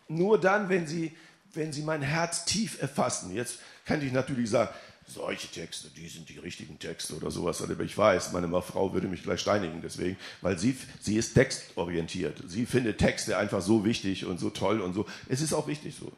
nur 0.09 0.41
dann, 0.41 0.69
wenn 0.69 0.87
sie, 0.87 1.15
wenn 1.55 1.73
sie 1.73 1.83
mein 1.83 2.03
Herz 2.03 2.45
tief 2.45 2.81
erfassen. 2.81 3.35
Jetzt 3.35 3.59
kann 3.85 4.05
ich 4.05 4.13
natürlich 4.13 4.51
sagen, 4.51 4.71
solche 5.07 5.49
Texte, 5.49 5.89
die 5.89 6.09
sind 6.09 6.29
die 6.29 6.39
richtigen 6.39 6.79
Texte 6.79 7.15
oder 7.15 7.31
sowas. 7.31 7.63
Aber 7.63 7.81
ich 7.81 7.97
weiß, 7.97 8.33
meine 8.33 8.49
Frau 8.63 8.93
würde 8.93 9.09
mich 9.09 9.23
gleich 9.23 9.41
steinigen 9.41 9.81
deswegen, 9.83 10.17
weil 10.43 10.59
sie, 10.59 10.77
sie 11.01 11.17
ist 11.17 11.35
textorientiert. 11.35 12.43
Sie 12.47 12.67
findet 12.67 12.99
Texte 12.99 13.39
einfach 13.39 13.63
so 13.63 13.85
wichtig 13.85 14.27
und 14.27 14.39
so 14.39 14.51
toll 14.51 14.81
und 14.81 14.93
so. 14.93 15.07
Es 15.29 15.41
ist 15.41 15.53
auch 15.53 15.67
wichtig 15.67 15.95
so. 15.99 16.13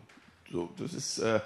So, 0.52 0.68
das 0.78 0.94
ist, 0.94 1.18
äh, 1.20 1.40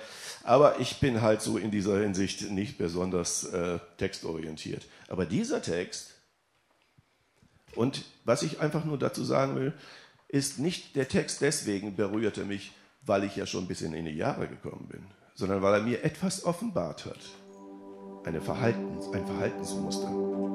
aber 0.44 0.80
ich 0.80 0.98
bin 0.98 1.20
halt 1.20 1.42
so 1.42 1.58
in 1.58 1.70
dieser 1.70 2.00
Hinsicht 2.00 2.50
nicht 2.50 2.78
besonders 2.78 3.44
äh, 3.44 3.78
textorientiert. 3.98 4.86
Aber 5.08 5.26
dieser 5.26 5.60
Text, 5.60 6.14
und 7.74 8.04
was 8.24 8.42
ich 8.42 8.60
einfach 8.60 8.86
nur 8.86 8.98
dazu 8.98 9.22
sagen 9.22 9.56
will, 9.56 9.74
ist 10.28 10.58
nicht 10.58 10.96
der 10.96 11.06
Text 11.06 11.42
deswegen 11.42 11.96
berührte 11.96 12.46
mich, 12.46 12.72
weil 13.06 13.24
ich 13.24 13.36
ja 13.36 13.46
schon 13.46 13.64
ein 13.64 13.68
bisschen 13.68 13.94
in 13.94 14.04
die 14.04 14.12
Jahre 14.12 14.48
gekommen 14.48 14.88
bin, 14.90 15.06
sondern 15.34 15.62
weil 15.62 15.74
er 15.74 15.82
mir 15.82 16.04
etwas 16.04 16.44
offenbart 16.44 17.06
hat. 17.06 17.20
Eine 18.24 18.40
Verhaltens, 18.40 19.08
ein 19.12 19.26
Verhaltensmuster. 19.26 20.53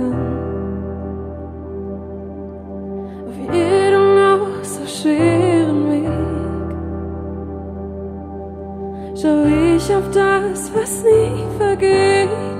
Wolken. 0.00 0.14
Auf 3.28 3.54
jedem 3.54 4.14
noch 4.14 4.64
so 4.64 4.86
schweren 4.86 5.90
Weg 5.90 6.30
schau 9.20 9.44
ich 9.44 9.94
auf 9.94 10.10
das, 10.12 10.72
was 10.74 11.02
nie 11.02 11.44
vergeht. 11.58 12.59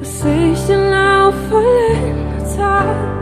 Was 0.00 0.24
ich 0.24 0.66
den 0.66 0.90
Lauf 0.90 1.34
vollendet 1.50 2.58
habe. 2.58 3.20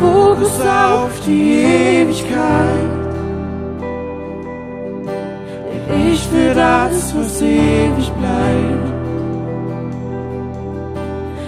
Fokus 0.00 0.60
auf 0.60 1.20
die 1.24 1.62
Ewigkeit. 1.62 2.90
Ich 6.10 6.26
für 6.26 6.54
das, 6.54 7.14
was 7.16 7.42
ewig 7.42 8.10
bleibt. 8.18 8.92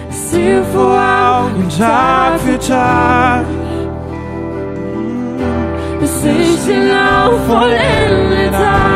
Das 0.07 0.29
Ziel 0.29 0.63
vor 0.73 0.95
Tag 1.77 2.39
für 2.39 2.59
Tag. 2.59 3.54
Ich 6.25 6.65
den 6.65 6.87
Lauf 6.87 7.45
vollendet 7.47 8.53
habe. 8.53 8.94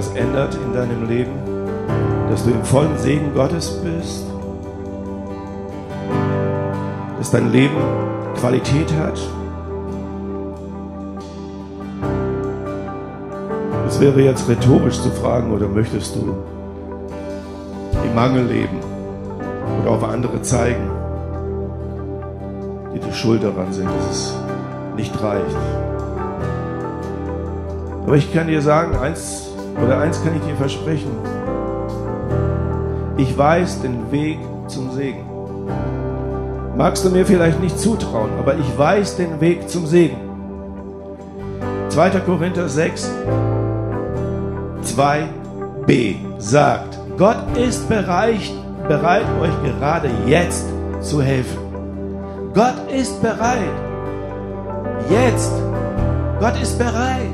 Etwas 0.00 0.16
ändert 0.16 0.54
in 0.54 0.72
deinem 0.72 1.08
Leben? 1.08 1.32
Dass 2.30 2.44
du 2.44 2.50
im 2.50 2.64
vollen 2.64 2.96
Segen 2.96 3.34
Gottes 3.34 3.82
bist? 3.84 4.24
Dass 7.18 7.30
dein 7.30 7.52
Leben 7.52 7.76
Qualität 8.38 8.90
hat? 8.98 9.20
Es 13.86 14.00
wäre 14.00 14.22
jetzt 14.22 14.48
rhetorisch 14.48 15.00
zu 15.02 15.10
fragen, 15.10 15.52
oder 15.52 15.68
möchtest 15.68 16.16
du 16.16 16.34
im 18.02 18.14
Mangel 18.14 18.46
leben 18.46 18.78
oder 19.82 19.90
auf 19.90 20.04
andere 20.04 20.40
zeigen, 20.40 20.88
die 22.94 23.00
die 23.00 23.12
schuld 23.12 23.42
daran 23.42 23.70
sind, 23.72 23.90
dass 23.90 24.10
es 24.10 24.34
nicht 24.96 25.22
reicht? 25.22 25.56
Aber 28.06 28.16
ich 28.16 28.32
kann 28.32 28.46
dir 28.46 28.62
sagen, 28.62 28.96
eins 28.96 29.49
oder 29.84 29.98
eins 29.98 30.22
kann 30.22 30.34
ich 30.36 30.42
dir 30.42 30.56
versprechen. 30.56 31.10
Ich 33.16 33.36
weiß 33.36 33.82
den 33.82 34.10
Weg 34.10 34.38
zum 34.68 34.92
Segen. 34.92 35.24
Magst 36.76 37.04
du 37.04 37.10
mir 37.10 37.26
vielleicht 37.26 37.60
nicht 37.60 37.78
zutrauen, 37.78 38.30
aber 38.38 38.54
ich 38.54 38.78
weiß 38.78 39.16
den 39.16 39.40
Weg 39.40 39.68
zum 39.68 39.86
Segen. 39.86 40.16
2. 41.90 42.10
Korinther 42.20 42.68
6, 42.68 43.10
2b 44.84 46.14
sagt, 46.38 46.98
Gott 47.18 47.56
ist 47.56 47.88
bereit, 47.88 48.50
bereit, 48.88 49.26
euch 49.42 49.62
gerade 49.64 50.08
jetzt 50.26 50.66
zu 51.00 51.20
helfen. 51.20 51.58
Gott 52.54 52.76
ist 52.90 53.20
bereit. 53.20 53.58
Jetzt. 55.10 55.52
Gott 56.40 56.60
ist 56.62 56.78
bereit 56.78 57.29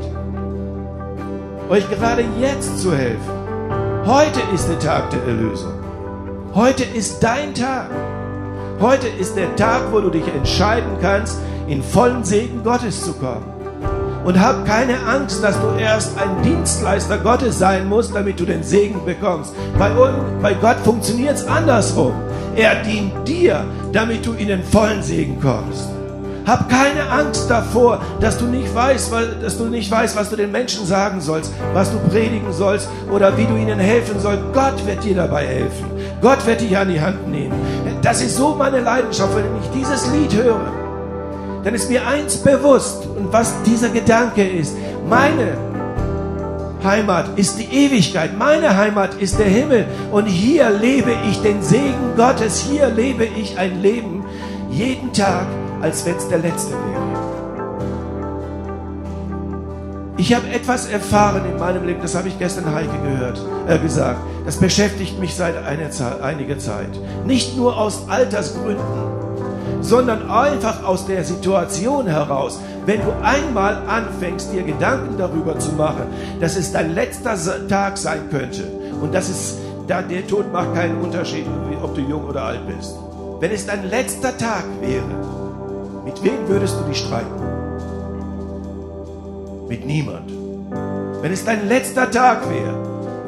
euch 1.69 1.89
gerade 1.91 2.25
jetzt 2.41 2.81
zu 2.81 2.95
helfen. 2.95 3.33
Heute 4.05 4.41
ist 4.55 4.69
der 4.69 4.79
Tag 4.79 5.11
der 5.11 5.23
Erlösung. 5.25 5.73
Heute 6.55 6.85
ist 6.85 7.21
dein 7.23 7.55
Tag. 7.55 7.91
Heute 8.81 9.09
ist 9.09 9.37
der 9.37 9.55
Tag, 9.57 9.83
wo 9.91 10.01
du 10.01 10.11
dich 10.11 10.27
entscheiden 10.29 10.97
kannst, 11.01 11.39
in 11.67 11.83
vollen 11.83 12.25
Segen 12.25 12.63
Gottes 12.63 13.05
zu 13.05 13.15
kommen. 13.15 13.45
Und 14.25 14.41
hab 14.41 14.65
keine 14.67 14.99
Angst, 15.07 15.43
dass 15.43 15.61
du 15.61 15.79
erst 15.79 16.19
ein 16.19 16.43
Dienstleister 16.43 17.19
Gottes 17.19 17.59
sein 17.59 17.89
musst, 17.89 18.15
damit 18.15 18.39
du 18.41 18.45
den 18.45 18.63
Segen 18.63 19.05
bekommst. 19.05 19.55
Bei, 19.79 19.91
bei 20.43 20.55
Gott 20.55 20.79
funktioniert 20.85 21.37
es 21.37 21.47
andersrum. 21.47 22.13
Er 22.55 22.83
dient 22.83 23.27
dir, 23.27 23.65
damit 23.93 24.27
du 24.27 24.33
in 24.33 24.49
den 24.49 24.63
vollen 24.63 25.03
Segen 25.03 25.41
kommst. 25.41 25.96
Hab 26.47 26.69
keine 26.69 27.11
Angst 27.11 27.51
davor, 27.51 28.01
dass 28.21 28.39
du 28.39 28.47
nicht 28.47 28.73
weißt, 28.73 29.13
dass 29.43 29.59
du 29.59 29.65
nicht 29.65 29.91
weißt, 29.91 30.17
was 30.17 30.31
du 30.31 30.37
den 30.37 30.53
Menschen 30.53 30.87
sagen 30.87 31.21
sollst, 31.21 31.53
was 31.73 31.91
du 31.91 31.99
predigen 32.09 32.53
sollst 32.53 32.89
oder 33.11 33.37
wie 33.37 33.47
du 33.47 33.57
ihnen 33.57 33.81
helfen 33.81 34.21
sollst. 34.21 34.43
Gott 34.53 34.87
wird 34.87 35.03
dir 35.03 35.17
dabei 35.17 35.45
helfen. 35.45 35.87
Gott 36.23 36.47
wird 36.47 36.61
dich 36.61 36.77
an 36.77 36.89
die 36.89 37.01
Hand 37.01 37.29
nehmen. 37.29 37.55
Das 38.01 38.23
ist 38.23 38.37
so 38.37 38.55
meine 38.55 38.81
Leidenschaft, 38.81 39.35
wenn 39.35 39.45
ich 39.61 39.71
dieses 39.83 40.09
Lied 40.13 40.35
höre. 40.35 40.61
Dann 41.65 41.75
ist 41.75 41.91
mir 41.91 42.07
eins 42.07 42.37
bewusst 42.37 43.07
und 43.07 43.33
was 43.33 43.53
dieser 43.65 43.89
Gedanke 43.89 44.47
ist. 44.47 44.77
Meine 45.09 45.59
Heimat 46.85 47.37
ist 47.37 47.59
die 47.59 47.65
Ewigkeit. 47.65 48.39
Meine 48.39 48.77
Heimat 48.77 49.15
ist 49.15 49.41
der 49.41 49.49
Himmel. 49.49 49.87
Und 50.13 50.27
hier 50.27 50.71
lebe 50.71 51.11
ich 51.29 51.43
den 51.43 51.61
Segen 51.61 52.15
Gottes. 52.17 52.61
Hier 52.61 52.87
lebe 52.87 53.25
ich 53.25 53.59
ein 53.59 53.83
Leben 53.83 54.25
jeden 54.71 55.13
Tag, 55.13 55.47
als 55.81 56.05
wenn 56.05 56.17
es 56.17 56.29
der 56.29 56.39
letzte 56.39 56.73
wäre. 56.73 57.37
Ich 60.19 60.33
habe 60.35 60.49
etwas 60.49 60.87
erfahren 60.87 61.43
in 61.45 61.59
meinem 61.59 61.85
Leben, 61.85 62.01
das 62.01 62.15
habe 62.15 62.29
ich 62.29 62.39
gestern 62.39 62.75
Heike 62.75 62.99
gehört, 63.05 63.41
äh, 63.69 63.79
gesagt. 63.79 64.19
Das 64.47 64.57
beschäftigt 64.57 65.21
mich 65.21 65.35
seit 65.35 65.55
Zeit, 65.93 66.23
einiger 66.23 66.59
Zeit. 66.59 66.89
Nicht 67.27 67.57
nur 67.57 67.77
aus 67.77 68.09
Altersgründen, 68.09 68.83
sondern 69.83 70.31
einfach 70.31 70.85
aus 70.85 71.07
der 71.07 71.23
Situation 71.23 72.07
heraus. 72.07 72.61
Wenn 72.87 73.03
du 73.03 73.13
einmal 73.23 73.83
anfängst, 73.87 74.53
dir 74.53 74.63
Gedanken 74.63 75.19
darüber 75.19 75.59
zu 75.59 75.73
machen, 75.73 76.07
dass 76.41 76.57
es 76.57 76.73
dein 76.73 76.95
letzter 76.95 77.37
Tag 77.69 77.99
sein 77.99 78.31
könnte 78.31 78.65
und 79.03 79.15
dass 79.15 79.29
es, 79.29 79.59
da, 79.87 80.01
der 80.01 80.27
Tod 80.27 80.51
macht 80.53 80.75
keinen 80.75 80.99
Unterschied, 81.03 81.47
ob 81.83 81.95
du 81.95 82.01
jung 82.01 82.25
oder 82.25 82.43
alt 82.43 82.67
bist. 82.67 82.95
Wenn 83.39 83.51
es 83.51 83.67
dein 83.67 83.89
letzter 83.91 84.37
Tag 84.37 84.65
wäre, 84.81 85.05
mit 86.07 86.23
wem 86.23 86.49
würdest 86.49 86.79
du 86.81 86.85
dich 86.85 86.99
streiten? 86.99 87.43
Mit 89.69 89.85
niemand. 89.85 90.31
Wenn 91.21 91.33
es 91.33 91.45
dein 91.45 91.69
letzter 91.69 92.11
Tag 92.11 92.49
wäre, 92.49 92.77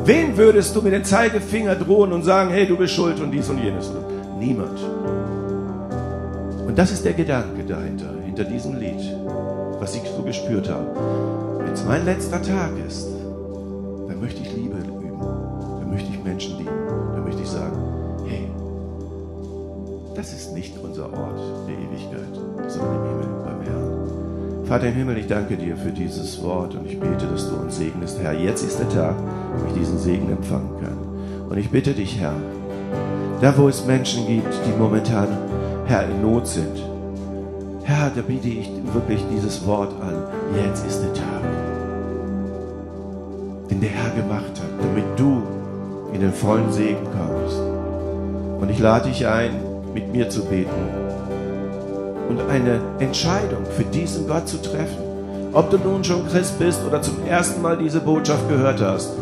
wen 0.05 0.37
würdest 0.37 0.75
du 0.75 0.81
mit 0.81 0.93
dem 0.93 1.05
Zeigefinger 1.05 1.75
drohen 1.75 2.13
und 2.13 2.23
sagen, 2.23 2.51
hey, 2.51 2.67
du 2.67 2.77
bist 2.77 2.95
schuld 2.95 3.21
und 3.21 3.33
dies 3.33 3.51
und 3.51 3.59
jenes? 3.59 3.91
Niemand. 4.39 4.79
Und 6.67 6.79
das 6.79 6.93
ist 6.93 7.05
der 7.05 7.15
Gedanke 7.15 7.65
dahinter, 7.65 8.15
hinter 8.25 8.45
diesem 8.45 8.79
Lied. 8.79 9.01
was 9.81 9.95
ich 9.95 10.03
so 10.17 10.23
gespürt 10.23 10.69
habe. 10.69 10.87
Wenn 11.59 11.73
es 11.73 11.85
mein 11.85 12.05
letzter 12.05 12.43
Tag 12.43 12.71
ist, 12.87 13.07
dann 14.09 14.21
möchte 14.21 14.43
ich 14.43 14.53
Liebe 14.55 14.77
üben. 14.77 15.21
Dann 15.81 15.91
möchte 15.91 16.11
ich 16.13 16.23
Menschen 16.23 16.59
lieben. 16.59 16.71
Dann 17.15 17.25
möchte 17.25 17.43
ich 17.43 17.49
sagen, 17.49 17.77
hey, 18.27 18.49
das 20.15 20.33
ist 20.33 20.53
nicht 20.53 20.75
unser 20.83 21.05
Ort 21.05 21.39
der 21.69 21.75
Ewigkeit, 21.75 22.28
sondern 22.69 22.97
im 22.97 23.11
Himmel 23.11 23.29
beim 23.45 23.63
Herrn. 23.63 24.67
Vater 24.67 24.89
im 24.89 24.95
Himmel, 24.95 25.19
ich 25.19 25.27
danke 25.27 25.57
dir 25.57 25.77
für 25.77 25.91
dieses 25.91 26.43
Wort 26.43 26.75
und 26.75 26.87
ich 26.87 27.01
bete, 27.01 27.27
dass 27.27 27.49
du 27.49 27.57
uns 27.57 27.79
segnest. 27.79 28.21
Herr, 28.23 28.35
jetzt 28.35 28.63
ist 28.63 28.79
der 28.79 28.89
Tag, 28.91 29.17
wo 29.57 29.67
ich 29.69 29.81
diesen 29.81 29.99
Segen 29.99 30.31
empfangen 30.31 30.71
kann. 30.81 31.49
Und 31.49 31.57
ich 31.57 31.71
bitte 31.71 31.93
dich, 31.93 32.21
Herr, 32.21 32.35
da 33.41 33.57
wo 33.57 33.69
es 33.69 33.87
Menschen 33.87 34.27
gibt, 34.27 34.53
die 34.67 34.79
momentan, 34.79 35.29
Herr, 35.87 36.05
in 36.05 36.21
Not 36.23 36.47
sind, 36.47 36.77
Herr, 37.85 38.11
da 38.15 38.21
biete 38.21 38.49
ich 38.49 38.71
wirklich 38.93 39.25
dieses 39.33 39.65
Wort 39.67 39.95
an. 40.03 40.15
Jetzt 40.63 40.87
ist 40.87 41.01
der 41.01 41.15
Tag, 41.15 41.43
den 43.71 43.81
der 43.81 43.89
Herr 43.89 44.11
gemacht 44.11 44.61
hat, 44.61 44.85
damit 44.85 45.05
du 45.17 45.43
in 46.13 46.21
den 46.21 46.33
vollen 46.33 46.71
Segen 46.71 47.05
kommst. 47.05 47.59
Und 48.61 48.71
ich 48.71 48.79
lade 48.79 49.09
dich 49.09 49.27
ein, 49.27 49.53
mit 49.95 50.13
mir 50.13 50.29
zu 50.29 50.45
beten 50.45 51.08
und 52.29 52.41
eine 52.49 52.81
Entscheidung 52.99 53.65
für 53.77 53.85
diesen 53.85 54.27
Gott 54.29 54.49
zu 54.49 54.61
treffen. 54.61 55.09
Ob 55.53 55.71
du 55.71 55.79
nun 55.79 56.05
schon 56.05 56.29
Christ 56.29 56.59
bist 56.59 56.81
oder 56.87 57.01
zum 57.01 57.27
ersten 57.27 57.63
Mal 57.63 57.79
diese 57.79 58.01
Botschaft 58.01 58.49
gehört 58.49 58.83
hast, 58.83 59.13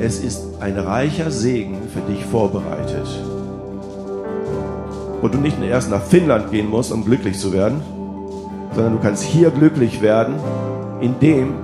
es 0.00 0.20
ist 0.20 0.42
ein 0.60 0.78
reicher 0.78 1.30
Segen 1.30 1.78
für 1.92 2.00
dich 2.10 2.24
vorbereitet. 2.24 3.06
Wo 5.20 5.28
du 5.28 5.38
nicht 5.38 5.62
erst 5.62 5.90
nach 5.90 6.02
Finnland 6.02 6.50
gehen 6.50 6.68
musst, 6.68 6.92
um 6.92 7.04
glücklich 7.04 7.38
zu 7.38 7.52
werden, 7.52 7.80
sondern 8.74 8.94
du 8.94 8.98
kannst 9.00 9.22
hier 9.22 9.50
glücklich 9.50 10.02
werden, 10.02 10.34
indem, 11.00 11.54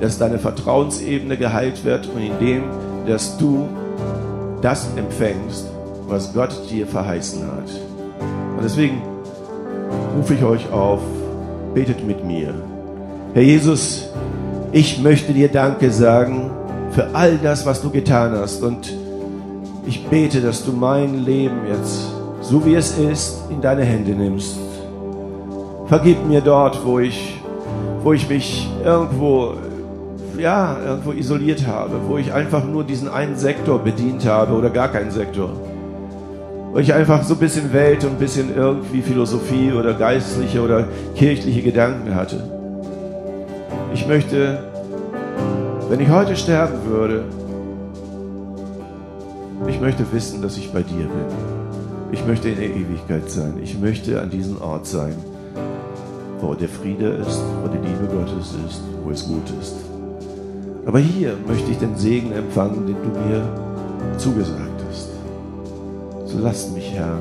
dass 0.00 0.18
deine 0.18 0.38
Vertrauensebene 0.38 1.36
geheilt 1.36 1.84
wird 1.84 2.08
und 2.08 2.20
indem, 2.20 2.64
dass 3.06 3.38
du 3.38 3.68
das 4.60 4.88
empfängst, 4.96 5.66
was 6.08 6.32
Gott 6.34 6.54
dir 6.70 6.86
verheißen 6.86 7.42
hat. 7.42 7.70
Und 8.56 8.64
deswegen 8.64 9.02
rufe 10.16 10.34
ich 10.34 10.44
euch 10.44 10.72
auf, 10.72 11.00
betet 11.74 12.06
mit 12.06 12.24
mir. 12.24 12.54
Herr 13.34 13.42
Jesus, 13.42 14.08
ich 14.72 15.02
möchte 15.02 15.32
dir 15.32 15.48
Danke 15.48 15.90
sagen 15.90 16.50
für 16.92 17.14
all 17.14 17.38
das, 17.42 17.66
was 17.66 17.82
du 17.82 17.90
getan 17.90 18.32
hast. 18.32 18.62
Und 18.62 18.92
ich 19.86 20.06
bete, 20.06 20.40
dass 20.40 20.64
du 20.64 20.72
mein 20.72 21.24
Leben 21.24 21.60
jetzt, 21.68 22.08
so 22.40 22.64
wie 22.64 22.74
es 22.74 22.98
ist, 22.98 23.42
in 23.50 23.60
deine 23.60 23.84
Hände 23.84 24.12
nimmst. 24.12 24.56
Vergib 25.86 26.24
mir 26.26 26.40
dort, 26.40 26.84
wo 26.84 26.98
ich, 26.98 27.40
wo 28.02 28.12
ich 28.12 28.28
mich 28.28 28.68
irgendwo, 28.84 29.54
ja, 30.38 30.76
irgendwo 30.86 31.12
isoliert 31.12 31.66
habe, 31.66 31.94
wo 32.08 32.18
ich 32.18 32.32
einfach 32.32 32.64
nur 32.64 32.84
diesen 32.84 33.08
einen 33.08 33.36
Sektor 33.36 33.78
bedient 33.78 34.26
habe 34.26 34.54
oder 34.54 34.70
gar 34.70 34.88
keinen 34.88 35.10
Sektor. 35.10 35.50
Wo 36.72 36.78
ich 36.78 36.92
einfach 36.92 37.22
so 37.22 37.34
ein 37.34 37.40
bisschen 37.40 37.72
Welt 37.72 38.04
und 38.04 38.12
ein 38.12 38.18
bisschen 38.18 38.56
irgendwie 38.56 39.02
Philosophie 39.02 39.72
oder 39.72 39.92
geistliche 39.94 40.62
oder 40.62 40.88
kirchliche 41.14 41.62
Gedanken 41.62 42.14
hatte. 42.14 42.42
Ich 43.92 44.06
möchte 44.06 44.58
wenn 45.92 46.00
ich 46.00 46.08
heute 46.08 46.34
sterben 46.36 46.86
würde, 46.86 47.22
ich 49.68 49.78
möchte 49.78 50.10
wissen, 50.10 50.40
dass 50.40 50.56
ich 50.56 50.72
bei 50.72 50.82
dir 50.82 51.04
bin. 51.04 51.26
Ich 52.12 52.26
möchte 52.26 52.48
in 52.48 52.56
der 52.56 52.70
Ewigkeit 52.70 53.30
sein. 53.30 53.58
Ich 53.62 53.78
möchte 53.78 54.18
an 54.18 54.30
diesem 54.30 54.58
Ort 54.62 54.86
sein, 54.86 55.14
wo 56.40 56.54
der 56.54 56.70
Friede 56.70 57.08
ist, 57.08 57.42
wo 57.62 57.68
die 57.68 57.76
Liebe 57.76 58.06
Gottes 58.10 58.54
ist, 58.66 58.80
wo 59.04 59.10
es 59.10 59.26
gut 59.26 59.52
ist. 59.60 59.74
Aber 60.86 60.98
hier 60.98 61.36
möchte 61.46 61.70
ich 61.70 61.76
den 61.76 61.94
Segen 61.94 62.32
empfangen, 62.32 62.86
den 62.86 62.96
du 62.96 63.18
mir 63.28 64.16
zugesagt 64.16 64.60
hast. 64.60 64.71
So 66.32 66.38
lass 66.38 66.70
mich, 66.70 66.90
Herr, 66.94 67.18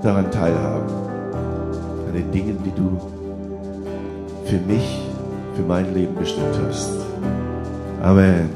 daran 0.00 0.30
teilhaben, 0.30 0.88
an 2.06 2.12
den 2.14 2.30
Dingen, 2.30 2.56
die 2.64 2.70
du 2.70 3.00
für 4.44 4.60
mich, 4.60 5.02
für 5.56 5.62
mein 5.62 5.92
Leben 5.92 6.14
bestimmt 6.14 6.56
hast. 6.68 6.92
Amen. 8.00 8.48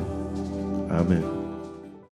Amen. 0.88 1.37